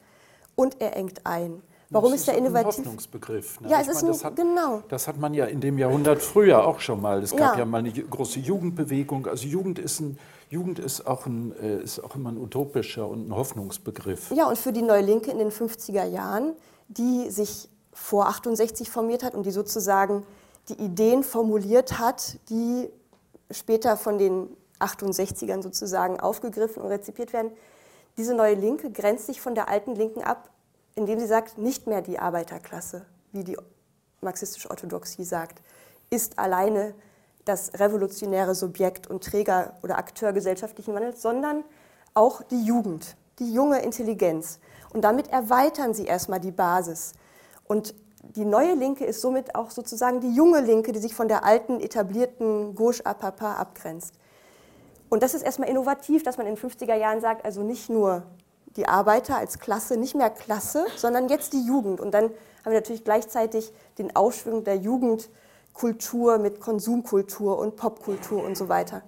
[0.56, 1.62] und er engt ein.
[1.90, 2.78] Warum das ist, er innovativ?
[2.78, 3.60] Ein Hoffnungsbegriff.
[3.60, 3.70] Ne?
[3.70, 4.82] Ja, es ist meine, ein, das hat, genau.
[4.88, 7.22] Das hat man ja in dem Jahrhundert früher auch schon mal.
[7.22, 7.60] Es gab Ja.
[7.60, 9.26] ja, mal eine große Jugendbewegung.
[9.26, 10.18] Also Jugend ist, ein,
[10.50, 14.30] Jugend ist, auch, ein, äh, ist auch immer ein utopischer und ein Hoffnungsbegriff.
[14.32, 16.52] Ja, und für die Neue Linke in den 50er Jahren,
[16.88, 20.24] die sich vor 68 formiert hat und die sozusagen
[20.68, 22.88] die Ideen formuliert hat, die
[23.50, 24.48] später von den
[24.78, 27.50] 68ern sozusagen aufgegriffen und rezipiert werden.
[28.16, 30.50] Diese Neue Linke grenzt sich von der alten Linken ab,
[30.98, 33.56] indem sie sagt, nicht mehr die Arbeiterklasse, wie die
[34.20, 35.62] marxistische Orthodoxie sagt,
[36.10, 36.94] ist alleine
[37.44, 41.64] das revolutionäre Subjekt und Träger oder Akteur gesellschaftlichen Wandels, sondern
[42.14, 44.58] auch die Jugend, die junge Intelligenz.
[44.92, 47.12] Und damit erweitern sie erstmal die Basis.
[47.66, 51.44] Und die neue Linke ist somit auch sozusagen die junge Linke, die sich von der
[51.44, 54.14] alten, etablierten Gauche à Papa abgrenzt.
[55.08, 58.24] Und das ist erstmal innovativ, dass man in den 50er Jahren sagt, also nicht nur
[58.78, 62.00] die Arbeiter als Klasse, nicht mehr Klasse, sondern jetzt die Jugend.
[62.00, 68.56] Und dann haben wir natürlich gleichzeitig den Ausschwung der Jugendkultur mit Konsumkultur und Popkultur und
[68.56, 69.02] so weiter.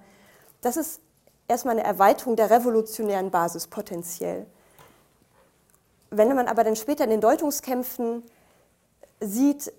[0.59, 0.99] Das ist
[1.47, 4.45] erstmal eine Erweiterung der revolutionären Basis potenziell.
[6.09, 8.23] Wenn man aber dann später in den Deutungskämpfen
[9.21, 9.71] sieht,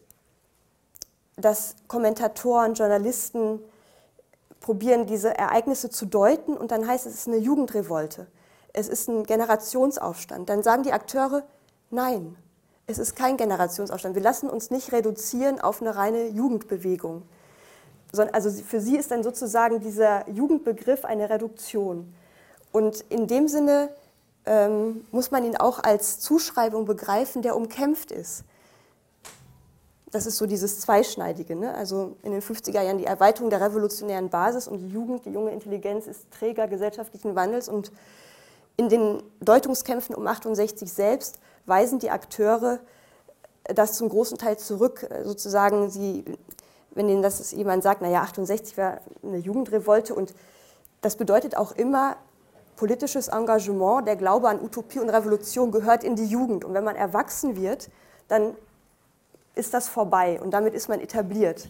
[1.36, 3.60] dass Kommentatoren, Journalisten
[4.60, 8.26] probieren, diese Ereignisse zu deuten und dann heißt es, es ist eine Jugendrevolte,
[8.72, 10.48] es ist ein Generationsaufstand.
[10.48, 11.42] Dann sagen die Akteure,
[11.90, 12.36] nein,
[12.86, 14.14] es ist kein Generationsaufstand.
[14.14, 17.22] Wir lassen uns nicht reduzieren auf eine reine Jugendbewegung.
[18.32, 22.12] Also für sie ist dann sozusagen dieser Jugendbegriff eine Reduktion.
[22.70, 23.90] Und in dem Sinne
[24.44, 28.44] ähm, muss man ihn auch als Zuschreibung begreifen, der umkämpft ist
[30.12, 31.56] das ist so dieses Zweischneidige.
[31.56, 31.74] Ne?
[31.74, 35.50] Also in den 50er Jahren die Erweiterung der revolutionären Basis und die Jugend, die junge
[35.50, 37.90] Intelligenz ist Träger gesellschaftlichen Wandels und
[38.76, 42.80] in den Deutungskämpfen um 68 selbst weisen die Akteure
[43.64, 45.08] das zum großen Teil zurück.
[45.24, 46.24] Sozusagen, sie,
[46.90, 50.34] wenn ihnen das jemand sagt, naja, 68 war eine Jugendrevolte und
[51.00, 52.16] das bedeutet auch immer,
[52.76, 56.64] politisches Engagement, der Glaube an Utopie und Revolution gehört in die Jugend.
[56.64, 57.90] Und wenn man erwachsen wird,
[58.28, 58.56] dann
[59.54, 61.68] ist das vorbei und damit ist man etabliert.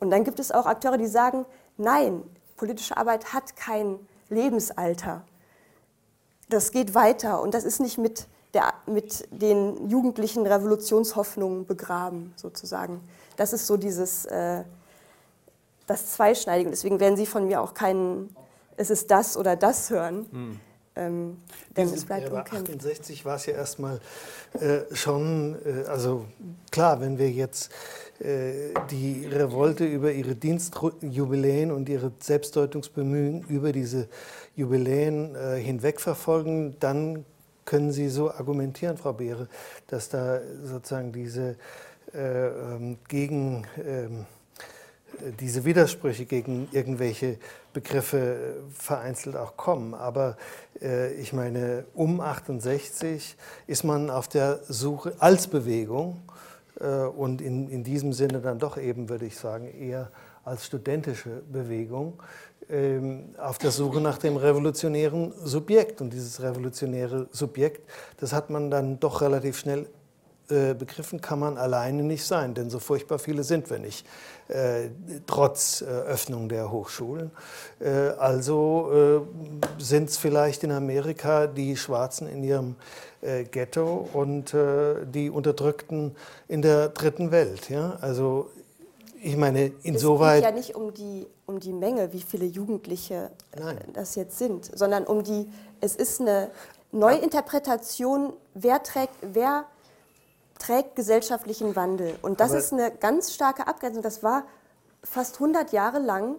[0.00, 2.22] Und dann gibt es auch Akteure, die sagen, nein,
[2.56, 5.22] politische Arbeit hat kein Lebensalter.
[6.48, 13.00] Das geht weiter und das ist nicht mit, der, mit den jugendlichen Revolutionshoffnungen begraben, sozusagen.
[13.36, 14.64] Das ist so dieses, äh,
[15.86, 16.70] das Zweischneidige.
[16.70, 18.34] Deswegen werden Sie von mir auch keinen,
[18.76, 20.60] es ist das oder das hören.
[20.94, 21.38] Ähm,
[21.76, 22.70] denn es bleibt Ja, umkämpft.
[22.70, 24.00] 68 war es ja erstmal
[24.60, 26.26] äh, schon, äh, also
[26.70, 27.70] klar, wenn wir jetzt
[28.18, 34.08] äh, die Revolte über ihre Dienstjubiläen und ihre Selbstdeutungsbemühungen über diese
[34.54, 37.24] Jubiläen äh, hinweg verfolgen, dann
[37.64, 39.48] können Sie so argumentieren, Frau Beere,
[39.86, 41.56] dass da sozusagen diese
[42.12, 44.26] äh, ähm, gegen ähm,
[45.40, 47.38] diese Widersprüche gegen irgendwelche
[47.72, 49.94] Begriffe vereinzelt auch kommen.
[49.94, 50.36] Aber
[50.80, 56.22] äh, ich meine, um 68 ist man auf der Suche als Bewegung
[56.80, 60.10] äh, und in, in diesem Sinne dann doch eben, würde ich sagen, eher
[60.44, 62.20] als studentische Bewegung
[62.68, 66.00] ähm, auf der Suche nach dem revolutionären Subjekt.
[66.00, 69.86] Und dieses revolutionäre Subjekt, das hat man dann doch relativ schnell
[70.48, 74.06] Begriffen kann man alleine nicht sein, denn so furchtbar viele sind wir nicht,
[74.48, 74.88] äh,
[75.26, 77.30] trotz äh, Öffnung der Hochschulen.
[77.80, 79.24] Äh, also
[79.78, 82.76] äh, sind es vielleicht in Amerika die Schwarzen in ihrem
[83.22, 84.54] äh, Ghetto und
[85.14, 86.16] die Unterdrückten
[86.48, 87.70] in der dritten Welt.
[87.70, 87.96] Ja?
[88.00, 88.50] Also
[89.22, 90.42] ich meine, insoweit.
[90.42, 93.78] Es geht ja nicht um die, um die Menge, wie viele Jugendliche Nein.
[93.92, 95.48] das jetzt sind, sondern um die,
[95.80, 96.50] es ist eine
[96.90, 99.64] Neuinterpretation, wer trägt, wer
[100.62, 102.14] trägt gesellschaftlichen Wandel.
[102.22, 104.02] Und das Aber ist eine ganz starke Abgrenzung.
[104.02, 104.44] Das war
[105.02, 106.36] fast 100 Jahre lang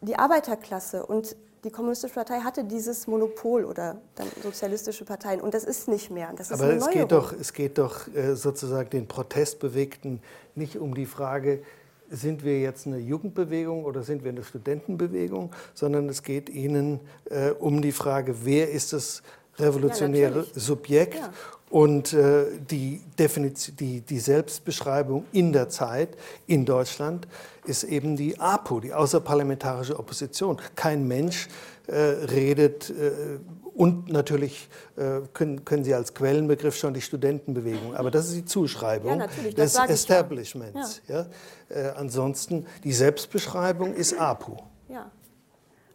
[0.00, 5.64] die Arbeiterklasse und die Kommunistische Partei hatte dieses Monopol oder dann sozialistische Parteien und das
[5.64, 6.30] ist nicht mehr.
[6.36, 10.20] Das Aber es geht, doch, es geht doch äh, sozusagen den Protestbewegten
[10.54, 11.62] nicht um die Frage,
[12.10, 17.50] sind wir jetzt eine Jugendbewegung oder sind wir eine Studentenbewegung, sondern es geht ihnen äh,
[17.52, 19.22] um die Frage, wer ist das
[19.58, 21.32] revolutionäre ja, Subjekt ja.
[21.74, 26.10] Und äh, die, die, die, Selbstbeschreibung in der Zeit
[26.46, 27.26] in Deutschland
[27.64, 30.60] ist eben die APO, die außerparlamentarische Opposition.
[30.76, 31.48] Kein Mensch
[31.88, 33.40] äh, redet äh,
[33.74, 38.44] und natürlich äh, können, können, Sie als Quellenbegriff schon die Studentenbewegung, aber das ist die
[38.44, 41.02] Zuschreibung ja, des Establishments.
[41.08, 41.26] Ja.
[41.70, 41.86] Ja?
[41.88, 44.58] Äh, ansonsten die Selbstbeschreibung ist APO.
[44.88, 45.10] Ja.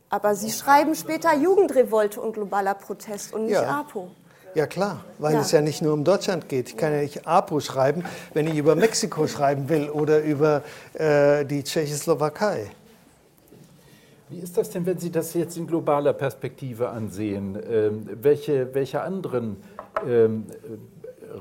[0.10, 4.12] Aber Sie schreiben später Jugendrevolte und globaler Protest und nicht APO.
[4.56, 5.42] Ja klar, weil ja.
[5.42, 6.70] es ja nicht nur um Deutschland geht.
[6.70, 11.46] Ich kann ja nicht APO schreiben, wenn ich über Mexiko schreiben will oder über äh,
[11.46, 12.72] die Tschechoslowakei.
[14.30, 17.58] Wie ist das denn, wenn Sie das jetzt in globaler Perspektive ansehen?
[17.70, 19.58] Ähm, welche, welche anderen
[20.08, 20.46] ähm,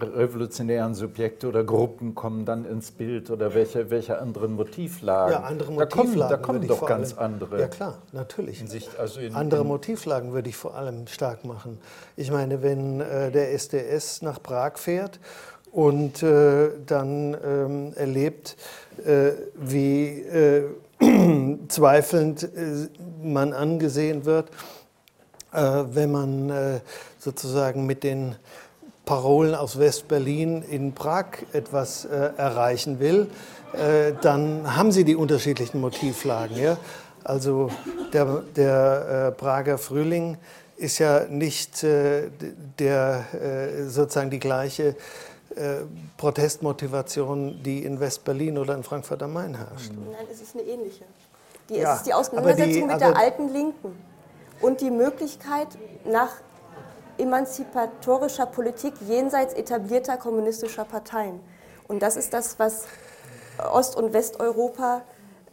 [0.01, 5.33] revolutionären Subjekte oder Gruppen kommen dann ins Bild oder welche, welche anderen Motivlagen?
[5.33, 6.29] Ja, andere Motivlagen.
[6.29, 7.61] Da kommen, da kommen doch ganz allem, andere.
[7.61, 8.61] Ja, klar, natürlich.
[8.61, 11.79] In Sicht, also in, andere Motivlagen würde ich vor allem stark machen.
[12.17, 15.21] Ich meine, wenn äh, der SDS nach Prag fährt
[15.73, 18.57] und äh, dann ähm, erlebt,
[19.05, 20.65] äh, wie äh,
[21.69, 22.89] zweifelnd äh,
[23.23, 24.51] man angesehen wird,
[25.53, 26.81] äh, wenn man
[27.19, 28.37] sozusagen mit den
[29.09, 33.31] Parolen aus West-Berlin in Prag etwas äh, erreichen will,
[33.73, 36.59] äh, dann haben sie die unterschiedlichen Motivlagen.
[36.59, 36.77] Ja?
[37.25, 37.71] Also
[38.13, 40.37] der, der äh, Prager Frühling
[40.77, 42.29] ist ja nicht äh,
[42.79, 44.89] der, äh, sozusagen die gleiche
[45.57, 45.77] äh,
[46.19, 49.91] Protestmotivation, die in West-Berlin oder in Frankfurt am Main herrscht.
[49.91, 51.05] Nein, es ist eine ähnliche.
[51.71, 53.97] Die, ja, es ist die Auseinandersetzung die, mit der alten Linken
[54.61, 55.69] und die Möglichkeit,
[56.05, 56.33] nach
[57.19, 61.41] emanzipatorischer Politik jenseits etablierter kommunistischer Parteien.
[61.87, 62.85] Und das ist das, was
[63.59, 65.03] Ost- und Westeuropa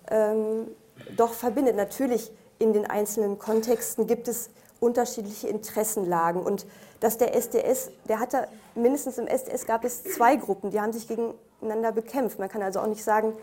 [0.10, 0.68] ähm,
[1.16, 1.76] doch verbindet.
[1.76, 4.50] Natürlich in den einzelnen Kontexten gibt es
[4.80, 6.42] unterschiedliche Interessenlagen.
[6.42, 6.66] Und
[7.00, 11.08] dass der SDS, der hatte, mindestens im SDS gab es zwei Gruppen, die haben sich
[11.08, 12.40] gegeneinander bekämpft.
[12.40, 13.34] Man kann also auch nicht sagen,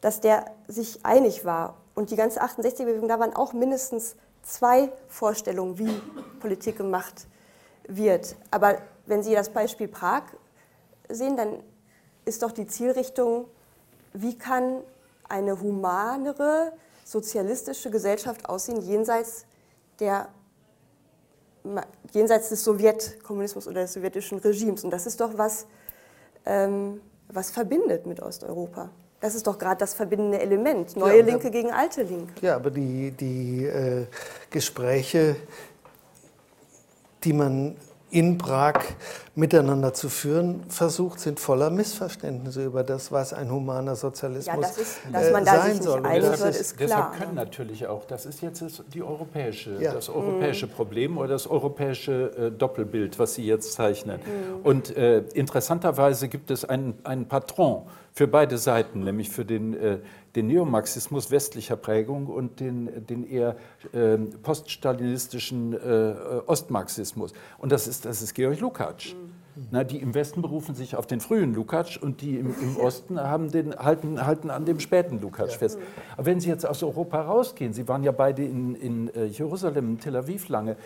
[0.00, 1.76] dass der sich einig war.
[1.94, 6.00] Und die ganze 68er-Bewegung, da waren auch mindestens zwei Vorstellungen, wie
[6.40, 7.26] Politik gemacht
[7.88, 8.36] wird.
[8.50, 10.22] Aber wenn Sie das Beispiel Prag
[11.08, 11.62] sehen, dann
[12.24, 13.46] ist doch die Zielrichtung,
[14.12, 14.82] wie kann
[15.28, 16.72] eine humanere,
[17.04, 19.46] sozialistische Gesellschaft aussehen, jenseits,
[19.98, 20.28] der,
[22.12, 24.84] jenseits des Sowjetkommunismus oder des sowjetischen Regimes.
[24.84, 25.66] Und das ist doch was,
[26.44, 28.90] ähm, was verbindet mit Osteuropa.
[29.20, 32.32] Das ist doch gerade das verbindende Element, neue ja, Linke gegen alte Linke.
[32.40, 34.06] Ja, aber die, die äh,
[34.48, 35.34] Gespräche
[37.24, 37.76] die man
[38.10, 38.80] in Prag
[39.34, 44.78] miteinander zu führen versucht, sind voller Missverständnisse über das, was ein humaner Sozialismus ja, das
[44.78, 46.00] ist, dass äh, man da sein soll.
[46.00, 46.88] Nicht einig wird, ist klar.
[46.88, 49.92] Deshalb können natürlich auch, das ist jetzt die europäische, ja.
[49.92, 50.70] das europäische mhm.
[50.70, 54.20] Problem oder das europäische äh, Doppelbild, was Sie jetzt zeichnen.
[54.20, 54.60] Mhm.
[54.64, 57.82] Und äh, interessanterweise gibt es einen, einen Patron
[58.14, 59.98] für beide Seiten, nämlich für den äh,
[60.38, 63.56] den Neomarxismus westlicher Prägung und den, den eher
[63.92, 66.14] äh, poststalinistischen äh,
[66.46, 67.32] Ostmarxismus.
[67.58, 69.14] Und das ist, das ist Georg Lukács.
[69.14, 69.28] Mhm.
[69.72, 73.18] Na, die im Westen berufen sich auf den frühen Lukács und die im, im Osten
[73.18, 75.58] haben den, halten, halten an dem späten Lukács ja.
[75.58, 75.78] fest.
[76.16, 79.98] Aber wenn Sie jetzt aus Europa rausgehen, Sie waren ja beide in, in äh, Jerusalem,
[79.98, 80.76] Tel Aviv lange,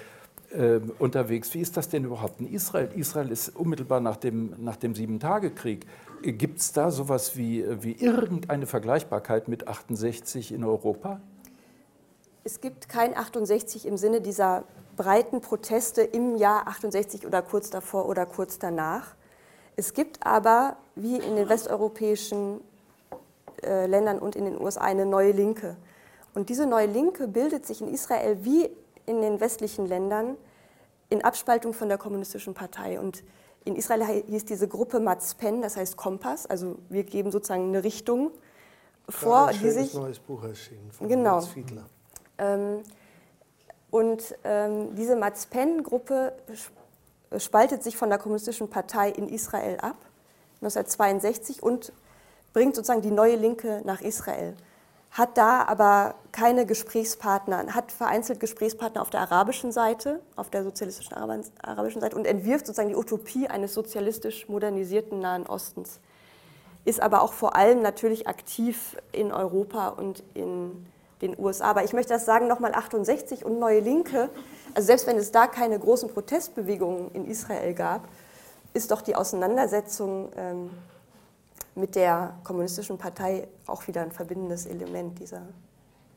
[0.53, 1.53] äh, unterwegs.
[1.53, 2.89] Wie ist das denn überhaupt in Israel?
[2.97, 5.85] Israel ist unmittelbar nach dem, nach dem Sieben-Tage-Krieg
[6.23, 11.21] Gibt es da sowas wie, wie irgendeine Vergleichbarkeit mit 68 in Europa?
[12.45, 14.65] Es gibt kein 68 im Sinne dieser
[14.97, 19.17] breiten Proteste im Jahr 68 oder kurz davor oder kurz danach.
[19.75, 22.61] Es gibt aber, wie in den westeuropäischen
[23.65, 25.77] äh, Ländern und in den USA, eine neue Linke.
[26.35, 28.71] Und diese neue Linke bildet sich in Israel wie
[29.07, 30.37] in den westlichen Ländern
[31.11, 33.01] in Abspaltung von der kommunistischen Partei.
[33.01, 33.25] Und
[33.65, 38.33] In Israel hieß diese Gruppe Matzpen, das heißt Kompass, also wir geben sozusagen eine Richtung
[39.09, 39.95] vor, ein die sich.
[39.95, 41.37] neues Buch erschienen von Genau.
[41.37, 41.85] Max Fiedler.
[42.39, 42.83] Ähm,
[43.91, 46.75] und ähm, diese Matzpen-Gruppe sp-
[47.39, 49.97] spaltet sich von der Kommunistischen Partei in Israel ab,
[50.61, 51.93] 1962, und
[52.53, 54.55] bringt sozusagen die neue Linke nach Israel.
[55.13, 61.15] Hat da aber keine Gesprächspartner, hat vereinzelt Gesprächspartner auf der arabischen Seite, auf der sozialistischen
[61.15, 66.01] Arab- arabischen Seite und entwirft sozusagen die Utopie eines sozialistisch modernisierten Nahen Ostens.
[66.87, 70.87] Ist aber auch vor allem natürlich aktiv in Europa und in
[71.21, 71.67] den USA.
[71.67, 74.31] Aber ich möchte das sagen, nochmal 68 und Neue Linke,
[74.75, 78.09] also selbst wenn es da keine großen Protestbewegungen in Israel gab,
[78.73, 80.71] ist doch die Auseinandersetzung ähm,
[81.75, 85.43] mit der kommunistischen Partei auch wieder ein verbindendes Element dieser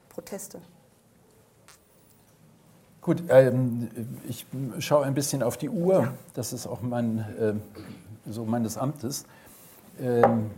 [0.10, 0.60] Proteste.
[3.02, 3.90] Gut, ähm,
[4.28, 4.48] ich
[4.80, 6.14] schaue ein bisschen auf die Uhr.
[6.34, 7.54] Das ist auch mein, äh,
[8.28, 9.26] so meines Amtes.
[10.02, 10.50] Ähm,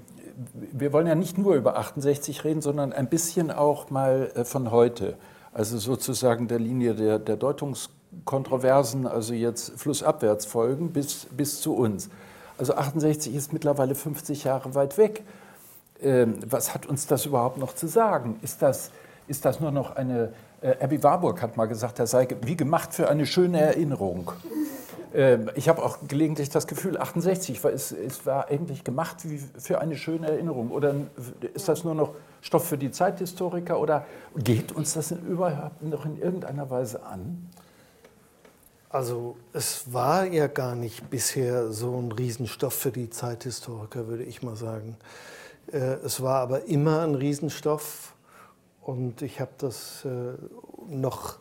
[0.53, 4.71] wir wollen ja nicht nur über 68 reden, sondern ein bisschen auch mal äh, von
[4.71, 5.17] heute.
[5.51, 12.09] Also sozusagen der Linie der, der Deutungskontroversen, also jetzt flussabwärts folgen bis, bis zu uns.
[12.57, 15.23] Also 68 ist mittlerweile 50 Jahre weit weg.
[16.01, 18.37] Ähm, was hat uns das überhaupt noch zu sagen?
[18.41, 18.91] Ist das,
[19.27, 22.93] ist das nur noch eine, äh, Abby Warburg hat mal gesagt, er sei wie gemacht
[22.93, 24.31] für eine schöne Erinnerung.
[25.13, 29.39] Ähm, ich habe auch gelegentlich das Gefühl, 68 war, es, es war eigentlich gemacht wie
[29.57, 30.71] für eine schöne Erinnerung.
[30.71, 30.95] Oder
[31.53, 34.05] ist das nur noch Stoff für die Zeithistoriker oder
[34.35, 37.49] geht uns das überhaupt noch in irgendeiner Weise an?
[38.97, 44.41] Also es war ja gar nicht bisher so ein Riesenstoff für die Zeithistoriker, würde ich
[44.41, 44.97] mal sagen.
[45.71, 48.15] Äh, Es war aber immer ein Riesenstoff
[48.81, 50.09] und ich habe das äh,
[50.89, 51.35] noch,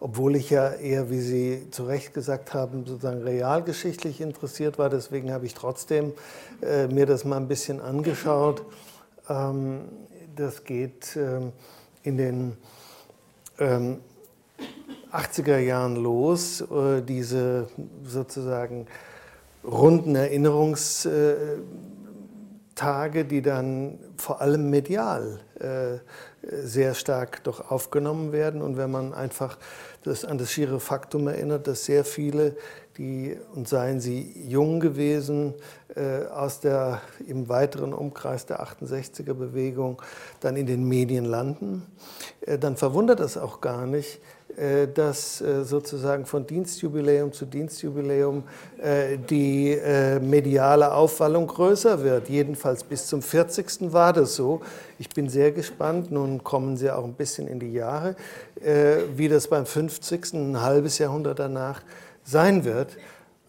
[0.00, 5.32] obwohl ich ja eher, wie Sie zu Recht gesagt haben, sozusagen realgeschichtlich interessiert war, deswegen
[5.32, 6.12] habe ich trotzdem
[6.60, 8.62] äh, mir das mal ein bisschen angeschaut.
[9.30, 9.88] Ähm,
[10.36, 11.52] Das geht ähm,
[12.02, 12.56] in den
[13.58, 14.00] ähm,
[15.12, 17.68] 80er Jahren los, äh, diese
[18.04, 18.86] sozusagen
[19.64, 21.64] runden Erinnerungstage,
[23.24, 25.98] die dann vor allem medial äh,
[26.42, 28.62] sehr stark doch aufgenommen werden.
[28.62, 29.58] Und wenn man einfach
[30.04, 32.56] das, an das schiere Faktum erinnert, dass sehr viele,
[32.98, 35.54] die, und seien sie jung gewesen,
[35.94, 40.02] äh, aus der im weiteren Umkreis der 68er Bewegung
[40.40, 41.86] dann in den Medien landen,
[42.42, 44.20] äh, dann verwundert das auch gar nicht,
[44.58, 48.42] äh, dass äh, sozusagen von Dienstjubiläum zu Dienstjubiläum
[48.82, 52.28] äh, die äh, mediale Aufwallung größer wird.
[52.28, 53.92] Jedenfalls bis zum 40.
[53.92, 54.60] war das so.
[54.98, 58.16] Ich bin sehr gespannt, nun kommen Sie auch ein bisschen in die Jahre,
[59.14, 60.34] wie das beim 50.
[60.34, 61.82] ein halbes Jahrhundert danach
[62.28, 62.96] sein wird.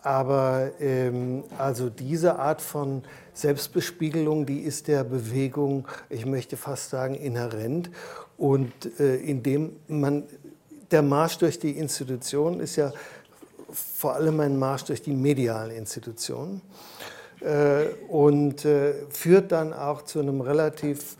[0.01, 3.03] Aber ähm, also diese Art von
[3.33, 7.89] Selbstbespiegelung, die ist der Bewegung, ich möchte fast sagen, inhärent.
[8.37, 10.23] Und äh, indem man,
[10.91, 12.93] der Marsch durch die Institutionen ist ja
[13.71, 16.61] vor allem ein Marsch durch die medialen Institutionen
[17.41, 21.17] äh, und äh, führt dann auch zu einem relativ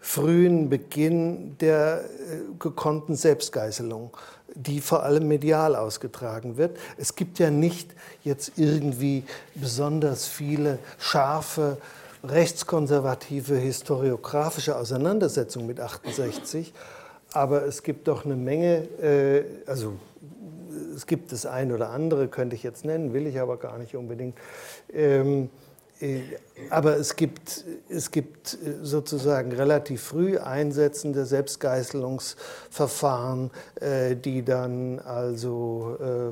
[0.00, 4.16] frühen Beginn der äh, gekonnten Selbstgeißelung,
[4.54, 6.76] die vor allem medial ausgetragen wird.
[6.96, 7.90] Es gibt ja nicht
[8.24, 9.24] jetzt irgendwie
[9.54, 11.78] besonders viele scharfe
[12.24, 16.72] rechtskonservative historiografische Auseinandersetzungen mit 68,
[17.32, 19.94] aber es gibt doch eine Menge, äh, also
[20.94, 23.96] es gibt das ein oder andere, könnte ich jetzt nennen, will ich aber gar nicht
[23.96, 24.36] unbedingt.
[24.92, 25.61] Ähm, äh,
[26.70, 35.96] aber es gibt, es gibt äh, sozusagen relativ früh einsetzende Selbstgeißelungsverfahren, äh, die dann also
[36.00, 36.30] äh,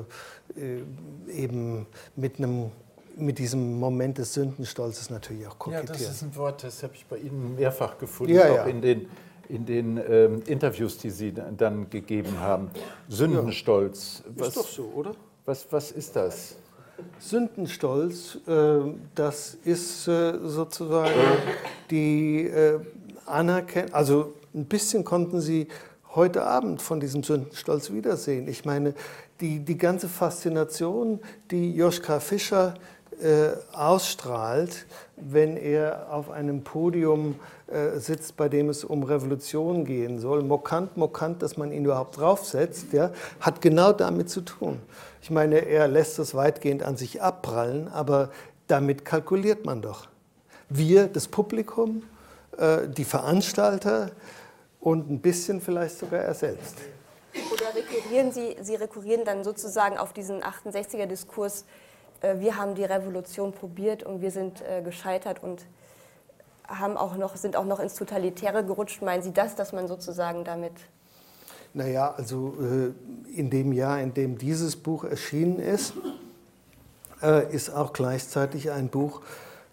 [0.59, 0.83] äh,
[1.31, 2.71] eben mit einem
[3.17, 5.99] mit diesem Moment des Sündenstolzes natürlich auch Ja, kokettieren.
[5.99, 8.63] das ist ein Wort, das habe ich bei Ihnen mehrfach gefunden, Ja, auch ja.
[8.65, 9.09] in den,
[9.49, 12.71] in den ähm, Interviews, die Sie dann gegeben haben.
[13.09, 14.23] Sündenstolz.
[14.35, 15.11] Was, ist doch so, oder?
[15.45, 16.55] Was, was ist das?
[17.19, 18.79] Sündenstolz, äh,
[19.15, 21.11] das ist äh, sozusagen
[21.89, 22.79] die äh,
[23.25, 25.67] Anerkennung, also ein bisschen konnten Sie
[26.15, 28.47] heute Abend von diesem Sündenstolz wiedersehen.
[28.47, 28.93] Ich meine,
[29.39, 31.19] die, die ganze Faszination,
[31.49, 32.73] die Joschka Fischer
[33.21, 34.85] äh, ausstrahlt,
[35.15, 37.35] wenn er auf einem Podium
[37.95, 40.43] sitzt, bei dem es um Revolution gehen soll.
[40.43, 44.79] Mokant, mokant, dass man ihn überhaupt draufsetzt, ja, hat genau damit zu tun.
[45.21, 48.29] Ich meine, er lässt es weitgehend an sich abprallen, aber
[48.67, 50.07] damit kalkuliert man doch.
[50.69, 52.03] Wir, das Publikum,
[52.57, 54.11] äh, die Veranstalter
[54.79, 56.75] und ein bisschen vielleicht sogar er selbst.
[57.53, 61.65] Oder rekurrieren Sie, Sie rekurrieren dann sozusagen auf diesen 68er-Diskurs
[62.21, 65.65] äh, wir haben die Revolution probiert und wir sind äh, gescheitert und
[66.79, 69.01] haben auch noch, sind auch noch ins Totalitäre gerutscht.
[69.01, 70.73] Meinen Sie das, dass man sozusagen damit
[71.73, 75.93] naja, also äh, in dem Jahr, in dem dieses Buch erschienen ist,
[77.21, 79.21] äh, ist auch gleichzeitig ein Buch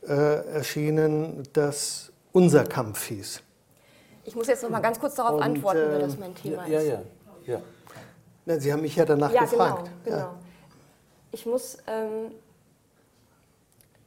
[0.06, 3.42] äh, erschienen, das Unser Kampf hieß.
[4.24, 6.78] Ich muss jetzt noch mal ganz kurz darauf Und, antworten, weil das mein Thema ja,
[6.78, 6.86] ist.
[6.86, 7.00] Ja,
[7.46, 7.60] ja, ja.
[8.44, 9.90] Na, Sie haben mich ja danach ja, gefragt.
[10.04, 10.16] Genau, genau.
[10.18, 10.34] Ja.
[11.32, 12.32] Ich muss, ähm,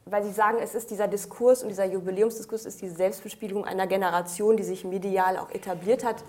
[0.04, 4.56] weil Sie sagen, es ist dieser Diskurs und dieser Jubiläumsdiskurs ist die Selbstbespiegelung einer Generation,
[4.56, 6.24] die sich medial auch etabliert hat.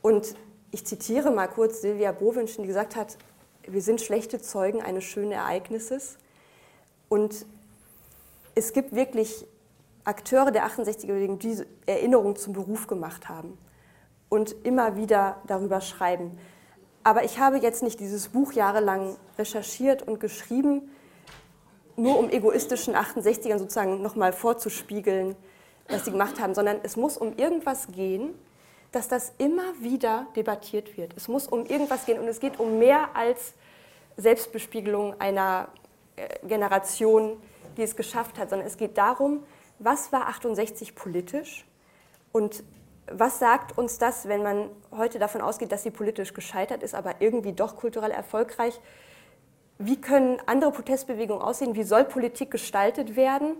[0.00, 0.34] Und
[0.70, 3.18] ich zitiere mal kurz Silvia Bowenschen, die gesagt hat,
[3.66, 6.18] wir sind schlechte Zeugen eines schönen Ereignisses.
[7.08, 7.46] Und
[8.54, 9.46] es gibt wirklich
[10.04, 13.58] Akteure der 68er-Bewegung, die diese Erinnerung zum Beruf gemacht haben
[14.28, 16.38] und immer wieder darüber schreiben.
[17.04, 20.90] Aber ich habe jetzt nicht dieses Buch jahrelang recherchiert und geschrieben,
[21.98, 25.36] nur um egoistischen 68ern sozusagen nochmal vorzuspiegeln,
[25.88, 28.34] was sie gemacht haben, sondern es muss um irgendwas gehen,
[28.92, 31.14] dass das immer wieder debattiert wird.
[31.16, 33.54] Es muss um irgendwas gehen und es geht um mehr als
[34.16, 35.68] Selbstbespiegelung einer
[36.16, 37.36] äh, Generation,
[37.76, 39.44] die es geschafft hat, sondern es geht darum,
[39.78, 41.66] was war 68 politisch
[42.32, 42.62] und
[43.10, 47.16] was sagt uns das, wenn man heute davon ausgeht, dass sie politisch gescheitert ist, aber
[47.20, 48.78] irgendwie doch kulturell erfolgreich?
[49.78, 51.74] Wie können andere Protestbewegungen aussehen?
[51.74, 53.54] Wie soll Politik gestaltet werden?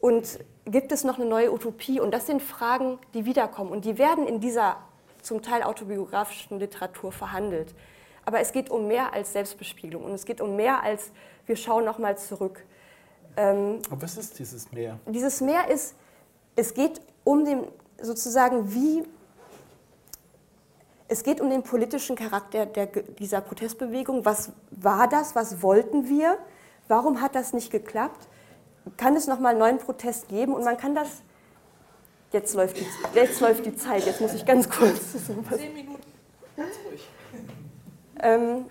[0.00, 2.00] Und gibt es noch eine neue Utopie?
[2.00, 3.70] Und das sind Fragen, die wiederkommen.
[3.70, 4.76] Und die werden in dieser
[5.22, 7.74] zum Teil autobiografischen Literatur verhandelt.
[8.24, 10.04] Aber es geht um mehr als Selbstbespiegelung.
[10.04, 11.12] Und es geht um mehr als,
[11.46, 12.64] wir schauen nochmal zurück.
[13.36, 14.98] Ähm, was ist dieses Meer?
[15.06, 15.94] Dieses Meer ist,
[16.56, 17.64] es geht um den,
[18.00, 19.04] sozusagen wie,
[21.08, 24.24] es geht um den politischen Charakter der, dieser Protestbewegung.
[24.24, 25.34] Was war das?
[25.34, 26.38] Was wollten wir?
[26.86, 28.28] Warum hat das nicht geklappt?
[28.96, 31.08] kann es nochmal einen neuen Protest geben und man kann das.
[32.32, 35.12] Jetzt läuft die, jetzt läuft die Zeit, jetzt muss ich ganz kurz.
[35.56, 36.02] Zehn Minuten,
[36.56, 37.08] ganz ruhig.
[38.20, 38.66] Ähm,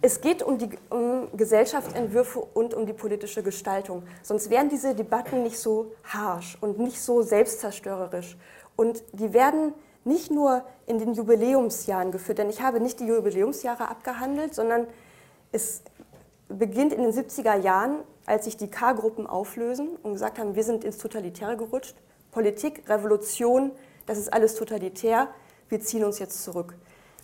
[0.00, 4.04] es geht um die um Gesellschaftsentwürfe und um die politische Gestaltung.
[4.22, 8.36] Sonst wären diese Debatten nicht so harsch und nicht so selbstzerstörerisch.
[8.76, 9.74] Und die werden
[10.04, 14.86] nicht nur in den Jubiläumsjahren geführt, denn ich habe nicht die Jubiläumsjahre abgehandelt, sondern
[15.52, 15.82] es
[16.48, 20.84] beginnt in den 70er Jahren als sich die K-Gruppen auflösen und gesagt haben, wir sind
[20.84, 21.96] ins Totalitäre gerutscht.
[22.30, 23.72] Politik, Revolution,
[24.06, 25.28] das ist alles totalitär,
[25.68, 26.74] wir ziehen uns jetzt zurück.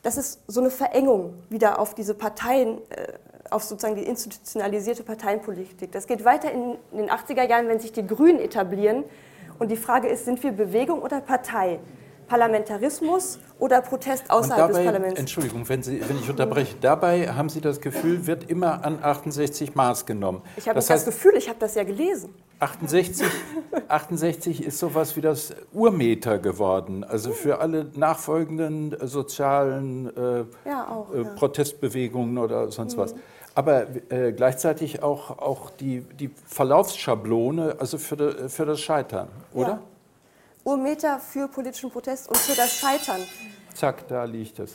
[0.03, 3.13] Das ist so eine Verengung wieder auf diese Parteien, äh,
[3.51, 5.93] auf sozusagen die institutionalisierte Parteienpolitik.
[5.93, 9.05] Das geht weiter in den 80er Jahren, wenn sich die Grünen etablieren.
[9.59, 11.81] Und die Frage ist, sind wir Bewegung oder Partei?
[12.29, 15.21] Parlamentarismus oder Protest außerhalb dabei, des Parlaments?
[15.21, 16.77] Entschuldigung, wenn, Sie, wenn ich unterbreche.
[16.81, 20.43] Dabei haben Sie das Gefühl, wird immer an 68 Maß genommen.
[20.57, 22.35] Ich habe das, das Gefühl, ich habe das ja gelesen.
[22.61, 23.27] 68,
[23.89, 31.15] 68 ist sowas wie das Urmeter geworden, also für alle nachfolgenden sozialen äh, ja, auch,
[31.15, 31.25] äh, ja.
[31.37, 33.01] Protestbewegungen oder sonst mhm.
[33.01, 33.15] was.
[33.55, 39.81] Aber äh, gleichzeitig auch, auch die, die Verlaufsschablone, also für, de, für das Scheitern, oder?
[40.65, 43.21] Urmeter für politischen Protest und für das Scheitern.
[43.75, 44.75] Zack, da liegt es.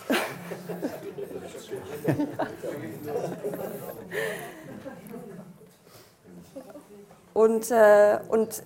[7.33, 8.63] und, äh, und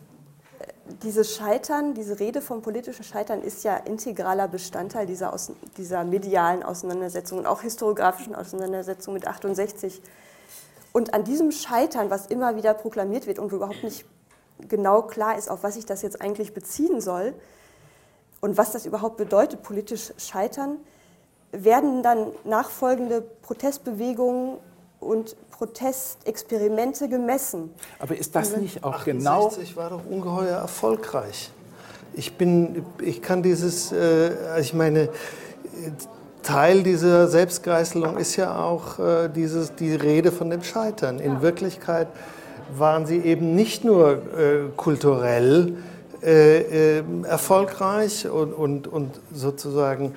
[1.03, 6.63] dieses Scheitern, diese Rede vom politischen Scheitern ist ja integraler Bestandteil dieser, aus, dieser medialen
[6.63, 10.01] Auseinandersetzung und auch historiografischen Auseinandersetzung mit 68.
[10.93, 14.05] Und an diesem Scheitern, was immer wieder proklamiert wird und überhaupt nicht
[14.67, 17.33] genau klar ist, auf was sich das jetzt eigentlich beziehen soll
[18.41, 20.77] und was das überhaupt bedeutet, politisch scheitern,
[21.51, 24.57] werden dann nachfolgende Protestbewegungen
[24.99, 27.73] und Protestexperimente gemessen.
[27.99, 29.47] Aber ist das nicht auch 68 genau...
[29.47, 31.51] 68 war doch ungeheuer erfolgreich.
[32.13, 35.09] Ich, bin, ich kann dieses, äh, ich meine,
[36.43, 41.19] Teil dieser Selbstgeißelung ist ja auch äh, dieses, die Rede von dem Scheitern.
[41.19, 41.41] In ja.
[41.41, 42.07] Wirklichkeit
[42.75, 44.17] waren sie eben nicht nur äh,
[44.75, 45.73] kulturell
[46.23, 50.15] äh, äh, erfolgreich und, und, und sozusagen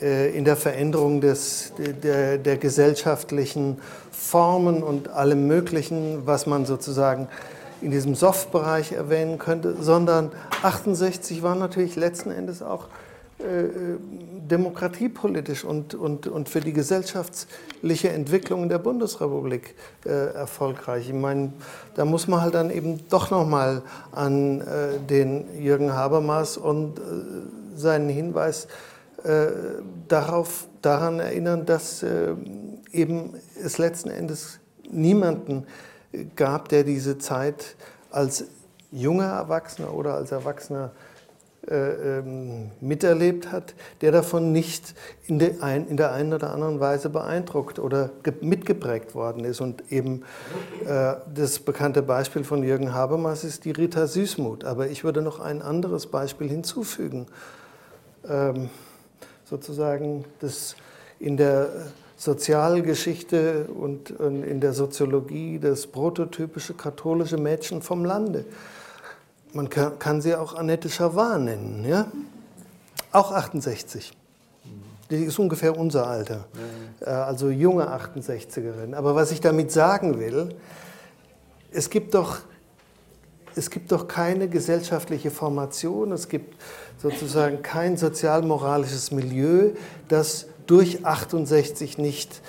[0.00, 1.72] äh, in der Veränderung des,
[2.02, 3.78] der, der gesellschaftlichen
[4.10, 7.28] Formen und allem Möglichen, was man sozusagen
[7.80, 10.30] in diesem Soft-Bereich erwähnen könnte, sondern
[10.62, 12.86] 68 war natürlich letzten Endes auch
[14.52, 19.74] demokratiepolitisch und, und, und für die gesellschaftliche Entwicklung in der Bundesrepublik
[20.04, 21.08] äh, erfolgreich.
[21.08, 21.52] Ich meine,
[21.94, 23.82] da muss man halt dann eben doch nochmal
[24.12, 27.02] an äh, den Jürgen Habermas und äh,
[27.74, 28.68] seinen Hinweis
[29.24, 29.46] äh,
[30.08, 32.34] darauf, daran erinnern, dass äh,
[32.92, 35.66] eben es letzten Endes niemanden
[36.36, 37.76] gab, der diese Zeit
[38.10, 38.44] als
[38.90, 41.11] junger Erwachsener oder als Erwachsener äh,
[42.80, 44.94] miterlebt hat, der davon nicht
[45.26, 48.10] in der, ein, in der einen oder anderen Weise beeindruckt oder
[48.40, 49.60] mitgeprägt worden ist.
[49.60, 50.24] Und eben
[50.84, 54.64] äh, das bekannte Beispiel von Jürgen Habermas ist die Rita Süßmuth.
[54.64, 57.26] Aber ich würde noch ein anderes Beispiel hinzufügen.
[58.28, 58.68] Ähm,
[59.44, 60.74] sozusagen das
[61.20, 61.68] in der
[62.16, 68.44] Sozialgeschichte und in der Soziologie das prototypische katholische Mädchen vom Lande.
[69.52, 72.06] Man kann, kann sie auch Annette Chavard nennen, ja?
[73.12, 74.12] Auch 68.
[75.10, 76.46] Die ist ungefähr unser Alter,
[77.00, 78.94] äh, also junge 68erin.
[78.94, 80.54] Aber was ich damit sagen will,
[81.70, 82.38] es gibt doch,
[83.54, 86.56] es gibt doch keine gesellschaftliche Formation, es gibt
[86.96, 89.72] sozusagen kein sozialmoralisches Milieu,
[90.08, 92.40] das durch 68 nicht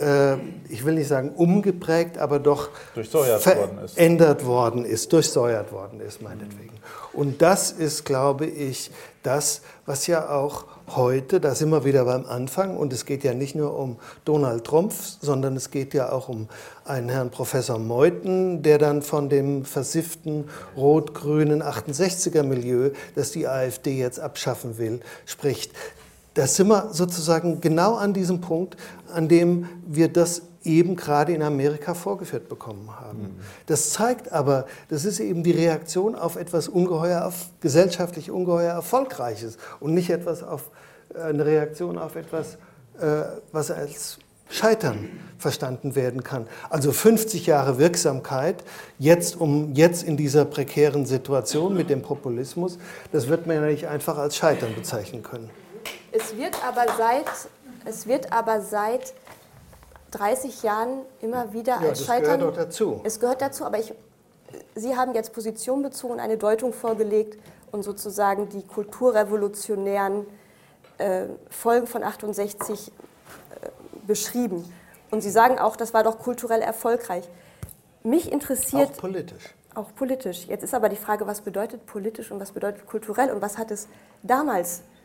[0.00, 0.36] äh,
[0.68, 6.74] ich will nicht sagen umgeprägt, aber doch verändert worden ist, durchsäuert worden ist, meinetwegen.
[7.12, 8.90] Und das ist, glaube ich,
[9.22, 13.34] das, was ja auch heute, da sind wir wieder beim Anfang, und es geht ja
[13.34, 16.48] nicht nur um Donald Trump, sondern es geht ja auch um
[16.84, 20.44] einen Herrn Professor Meuthen, der dann von dem versifften
[20.76, 25.72] rot-grünen 68er-Milieu, das die AfD jetzt abschaffen will, spricht.
[26.36, 28.76] Da sind wir sozusagen genau an diesem Punkt,
[29.10, 33.22] an dem wir das eben gerade in Amerika vorgeführt bekommen haben.
[33.22, 33.40] Mhm.
[33.64, 39.56] Das zeigt aber, das ist eben die Reaktion auf etwas ungeheuer, auf gesellschaftlich ungeheuer Erfolgreiches
[39.80, 40.70] und nicht etwas auf
[41.14, 42.58] äh, eine Reaktion auf etwas,
[43.00, 43.22] äh,
[43.52, 44.18] was als
[44.50, 45.08] Scheitern
[45.38, 46.46] verstanden werden kann.
[46.68, 48.62] Also 50 Jahre Wirksamkeit,
[48.98, 52.78] jetzt, um, jetzt in dieser prekären Situation mit dem Populismus,
[53.10, 55.48] das wird man ja nicht einfach als Scheitern bezeichnen können.
[56.16, 57.26] Es wird aber seit,
[57.84, 59.12] es wird aber seit
[60.12, 62.38] 30 Jahren immer wieder ja, als das Scheitern.
[62.38, 63.00] gehört doch dazu.
[63.04, 63.92] Es gehört dazu, aber ich,
[64.74, 67.38] Sie haben jetzt Position bezogen, eine Deutung vorgelegt
[67.70, 70.26] und sozusagen die kulturrevolutionären
[70.98, 73.68] äh, Folgen von 68 äh,
[74.06, 74.64] beschrieben.
[75.10, 77.28] Und Sie sagen auch, das war doch kulturell erfolgreich.
[78.02, 78.90] Mich interessiert.
[78.90, 79.54] Auch politisch.
[79.74, 80.46] Auch politisch.
[80.46, 83.70] Jetzt ist aber die Frage, was bedeutet politisch und was bedeutet kulturell und was hat
[83.70, 83.88] es
[84.22, 84.95] damals bedeutet,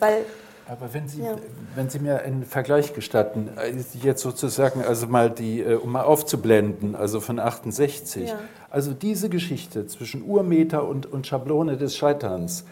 [0.00, 0.24] weil
[0.66, 1.36] aber wenn Sie, ja.
[1.74, 6.04] wenn Sie mir einen Vergleich gestatten, äh, jetzt sozusagen, also mal die, äh, um mal
[6.04, 8.38] aufzublenden, also von 68, ja.
[8.70, 12.64] also diese Geschichte zwischen Urmeter und, und Schablone des Scheiterns,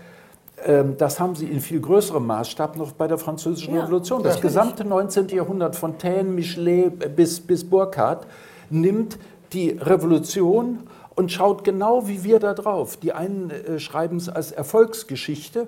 [0.65, 3.83] ähm, das haben Sie in viel größerem Maßstab noch bei der Französischen ja.
[3.83, 4.23] Revolution.
[4.23, 5.29] Das gesamte 19.
[5.29, 8.27] Jahrhundert, von Taine, Michelet bis, bis Burckhardt,
[8.71, 9.19] nimmt
[9.53, 12.97] die Revolution und schaut genau wie wir da drauf.
[12.97, 15.67] Die einen äh, schreiben es als Erfolgsgeschichte,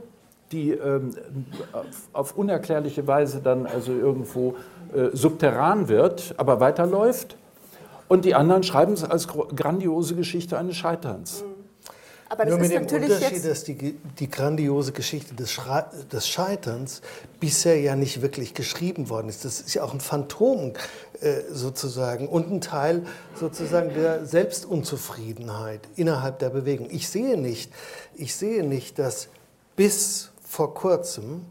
[0.54, 1.10] die ähm,
[2.12, 4.54] auf unerklärliche Weise dann also irgendwo
[4.94, 7.36] äh, subterran wird, aber weiterläuft.
[8.08, 11.42] Und die anderen schreiben es als grandiose Geschichte eines Scheiterns.
[11.42, 11.64] Mhm.
[12.28, 15.60] Aber Nur mit dem Unterschied, dass die, die grandiose Geschichte des,
[16.10, 17.00] des, Scheiterns
[17.38, 19.44] bisher ja nicht wirklich geschrieben worden ist.
[19.44, 20.72] Das ist ja auch ein Phantom
[21.20, 23.02] äh, sozusagen und ein Teil
[23.38, 26.88] sozusagen der Selbstunzufriedenheit innerhalb der Bewegung.
[26.90, 27.70] Ich sehe nicht,
[28.16, 29.28] ich sehe nicht, dass
[29.76, 31.44] bis vor kurzem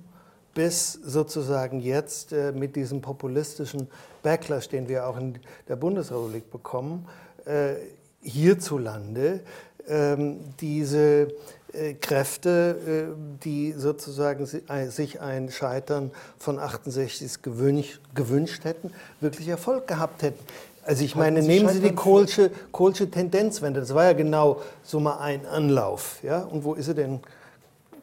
[0.53, 3.89] bis sozusagen jetzt äh, mit diesem populistischen
[4.21, 7.05] Backlash, den wir auch in der Bundesrepublik bekommen,
[7.45, 7.73] äh,
[8.21, 9.41] hierzulande
[9.89, 11.33] ähm, diese
[11.73, 12.77] äh, Kräfte,
[13.11, 20.39] äh, die sozusagen sich ein Scheitern von 68 gewünscht, gewünscht hätten, wirklich Erfolg gehabt hätten.
[20.85, 25.17] Also ich meine, nehmen Sie die Kohlsche, Kohlsche Tendenzwende, das war ja genau so mal
[25.17, 26.19] ein Anlauf.
[26.23, 26.43] Ja?
[26.43, 27.19] Und wo ist sie denn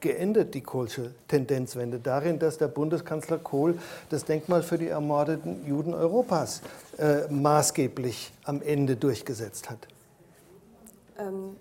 [0.00, 3.78] geendet, die Kohlsche Tendenzwende, darin, dass der Bundeskanzler Kohl
[4.08, 6.62] das Denkmal für die ermordeten Juden Europas
[6.98, 9.86] äh, maßgeblich am Ende durchgesetzt hat.
[11.18, 11.56] Ähm.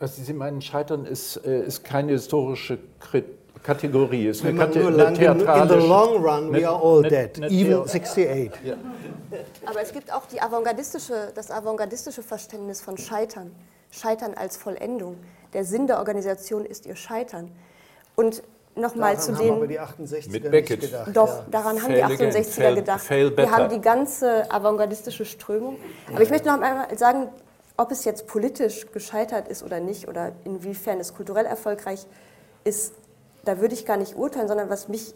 [0.00, 3.38] Also Sie meinen, Scheitern ist, äh, ist keine historische Kritik.
[3.62, 7.82] Kategorie ist eine, Kate nur lang In the long run, we are all dead, even
[7.82, 8.52] 68.
[8.64, 8.76] Ja.
[9.66, 13.50] Aber es gibt auch die avantgardistische, das avantgardistische Verständnis von Scheitern.
[13.90, 15.16] Scheitern als Vollendung.
[15.52, 17.50] Der Sinn der Organisation ist ihr Scheitern.
[18.18, 18.42] Und
[18.74, 19.52] nochmal zu den.
[19.52, 20.80] Aber die 68er mit Beckett.
[20.80, 21.44] Gedacht, Doch, ja.
[21.52, 23.00] daran haben die 68er fail, gedacht.
[23.00, 25.76] Fail Wir haben die ganze avantgardistische Strömung.
[26.12, 27.28] Aber ich möchte noch einmal sagen,
[27.76, 32.06] ob es jetzt politisch gescheitert ist oder nicht, oder inwiefern es kulturell erfolgreich
[32.64, 32.92] ist,
[33.44, 35.14] da würde ich gar nicht urteilen, sondern was mich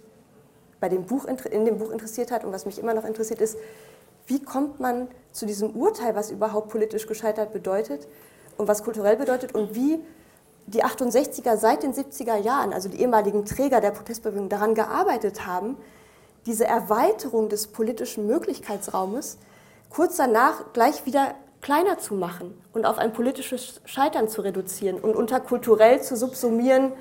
[0.79, 3.59] bei dem Buch, in dem Buch interessiert hat und was mich immer noch interessiert ist,
[4.29, 8.07] wie kommt man zu diesem Urteil, was überhaupt politisch gescheitert bedeutet
[8.59, 9.99] und was kulturell bedeutet und wie
[10.67, 15.77] die 68er seit den 70er Jahren, also die ehemaligen Träger der Protestbewegung, daran gearbeitet haben,
[16.47, 19.39] diese Erweiterung des politischen Möglichkeitsraumes
[19.91, 25.15] kurz danach gleich wieder kleiner zu machen und auf ein politisches Scheitern zu reduzieren und
[25.15, 26.93] unter kulturell zu subsumieren,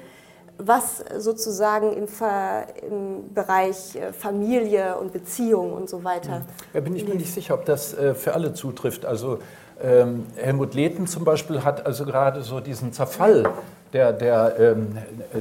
[0.58, 6.46] was sozusagen im, Ver, im, Bereich äh, Familie und Beziehung und so weiter.
[6.74, 9.06] Ja, bin ich mir nicht sicher, ob das äh, für alle zutrifft.
[9.06, 9.40] Also
[9.84, 13.50] ähm, Helmut Lehten zum Beispiel hat also gerade so diesen Zerfall
[13.94, 14.98] der, der, ähm,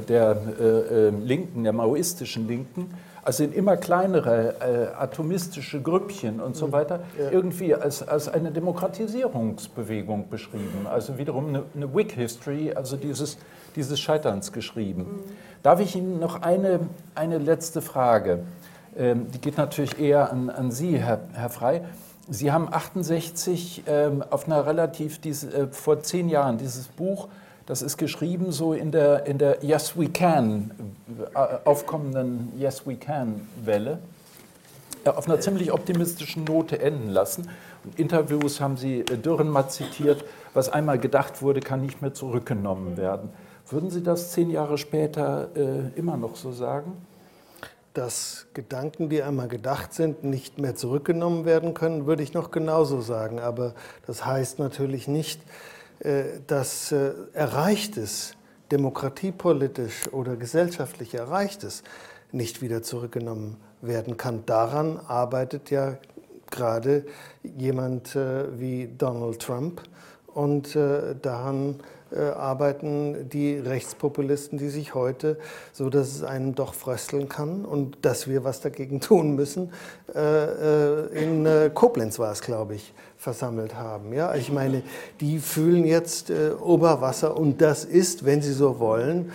[0.08, 6.56] der äh, äh, Linken, der maoistischen Linken, also in immer kleinere äh, atomistische Grüppchen und
[6.56, 6.72] so mhm.
[6.72, 7.30] weiter, ja.
[7.30, 10.86] irgendwie als, als eine Demokratisierungsbewegung beschrieben.
[10.90, 13.38] Also wiederum eine, eine Whig History, also dieses,
[13.76, 15.02] dieses Scheiterns geschrieben.
[15.02, 15.32] Mhm.
[15.62, 16.80] Darf ich Ihnen noch eine,
[17.14, 18.40] eine letzte Frage?
[18.96, 21.82] Ähm, die geht natürlich eher an, an Sie, Herr, Herr Frey.
[22.30, 27.28] Sie haben 68 ähm, auf einer relativ, diese, äh, vor zehn Jahren dieses Buch
[27.70, 30.72] das ist geschrieben so in der, in der Yes We Can,
[31.32, 34.00] äh, aufkommenden Yes We Can Welle,
[35.04, 37.48] äh, auf einer ziemlich optimistischen Note enden lassen.
[37.84, 42.96] Und Interviews haben Sie äh, Dürrenmatt zitiert, was einmal gedacht wurde, kann nicht mehr zurückgenommen
[42.96, 43.30] werden.
[43.68, 46.94] Würden Sie das zehn Jahre später äh, immer noch so sagen?
[47.94, 53.00] Dass Gedanken, die einmal gedacht sind, nicht mehr zurückgenommen werden können, würde ich noch genauso
[53.00, 53.40] sagen.
[53.40, 53.74] Aber
[54.06, 55.40] das heißt natürlich nicht,
[56.00, 58.34] äh, dass äh, Erreichtes,
[58.70, 61.82] demokratiepolitisch oder gesellschaftlich Erreichtes,
[62.32, 64.46] nicht wieder zurückgenommen werden kann.
[64.46, 65.98] Daran arbeitet ja
[66.50, 67.04] gerade
[67.42, 69.82] jemand äh, wie Donald Trump
[70.32, 71.80] und daran
[72.16, 75.38] arbeiten die Rechtspopulisten, die sich heute,
[75.72, 79.72] so dass es einem doch frösteln kann und dass wir was dagegen tun müssen,
[80.12, 84.14] in Koblenz war es, glaube ich, versammelt haben.
[84.14, 84.82] Ja, ich meine,
[85.20, 89.30] die fühlen jetzt äh, Oberwasser und das ist, wenn Sie so wollen,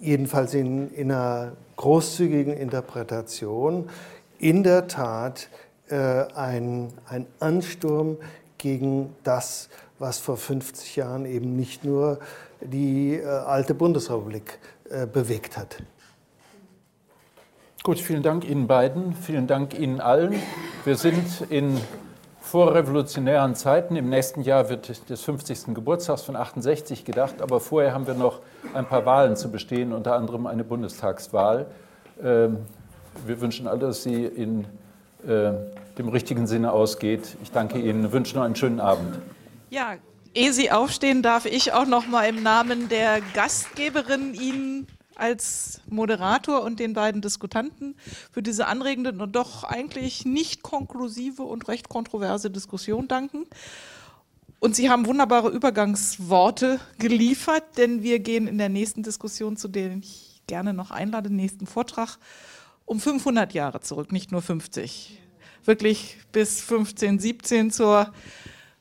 [0.00, 3.90] jedenfalls in, in einer großzügigen Interpretation,
[4.38, 5.48] in der Tat
[5.88, 8.16] äh, ein, ein Ansturm
[8.56, 9.68] gegen das,
[9.98, 12.18] was vor 50 Jahren eben nicht nur
[12.60, 14.58] die äh, alte Bundesrepublik
[14.90, 15.78] äh, bewegt hat.
[17.82, 20.34] Gut, vielen Dank Ihnen beiden, vielen Dank Ihnen allen.
[20.84, 21.80] Wir sind in
[22.40, 23.96] vorrevolutionären Zeiten.
[23.96, 25.74] Im nächsten Jahr wird des 50.
[25.74, 28.40] Geburtstags von 68 gedacht, aber vorher haben wir noch
[28.74, 31.66] ein paar Wahlen zu bestehen, unter anderem eine Bundestagswahl.
[32.22, 32.58] Ähm,
[33.26, 34.64] wir wünschen alle, dass sie in
[35.26, 35.52] äh,
[35.98, 37.36] dem richtigen Sinne ausgeht.
[37.42, 39.18] Ich danke Ihnen, wünsche noch einen schönen Abend.
[39.72, 39.96] Ja,
[40.34, 46.62] ehe Sie aufstehen, darf ich auch noch mal im Namen der Gastgeberin Ihnen als Moderator
[46.62, 47.94] und den beiden Diskutanten
[48.30, 53.46] für diese anregende und doch eigentlich nicht konklusive und recht kontroverse Diskussion danken.
[54.60, 59.96] Und Sie haben wunderbare Übergangsworte geliefert, denn wir gehen in der nächsten Diskussion, zu der
[59.96, 62.18] ich gerne noch einlade, nächsten Vortrag,
[62.84, 65.18] um 500 Jahre zurück, nicht nur 50.
[65.64, 68.12] Wirklich bis 15, 17 zur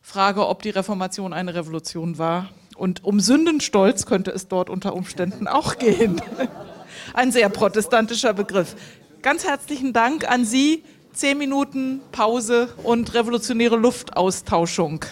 [0.01, 5.47] Frage, ob die Reformation eine Revolution war und um Sündenstolz könnte es dort unter Umständen
[5.47, 6.21] auch gehen.
[7.13, 8.75] Ein sehr protestantischer Begriff.
[9.21, 10.83] Ganz herzlichen Dank an Sie.
[11.13, 15.05] Zehn Minuten Pause und revolutionäre Luftaustauschung.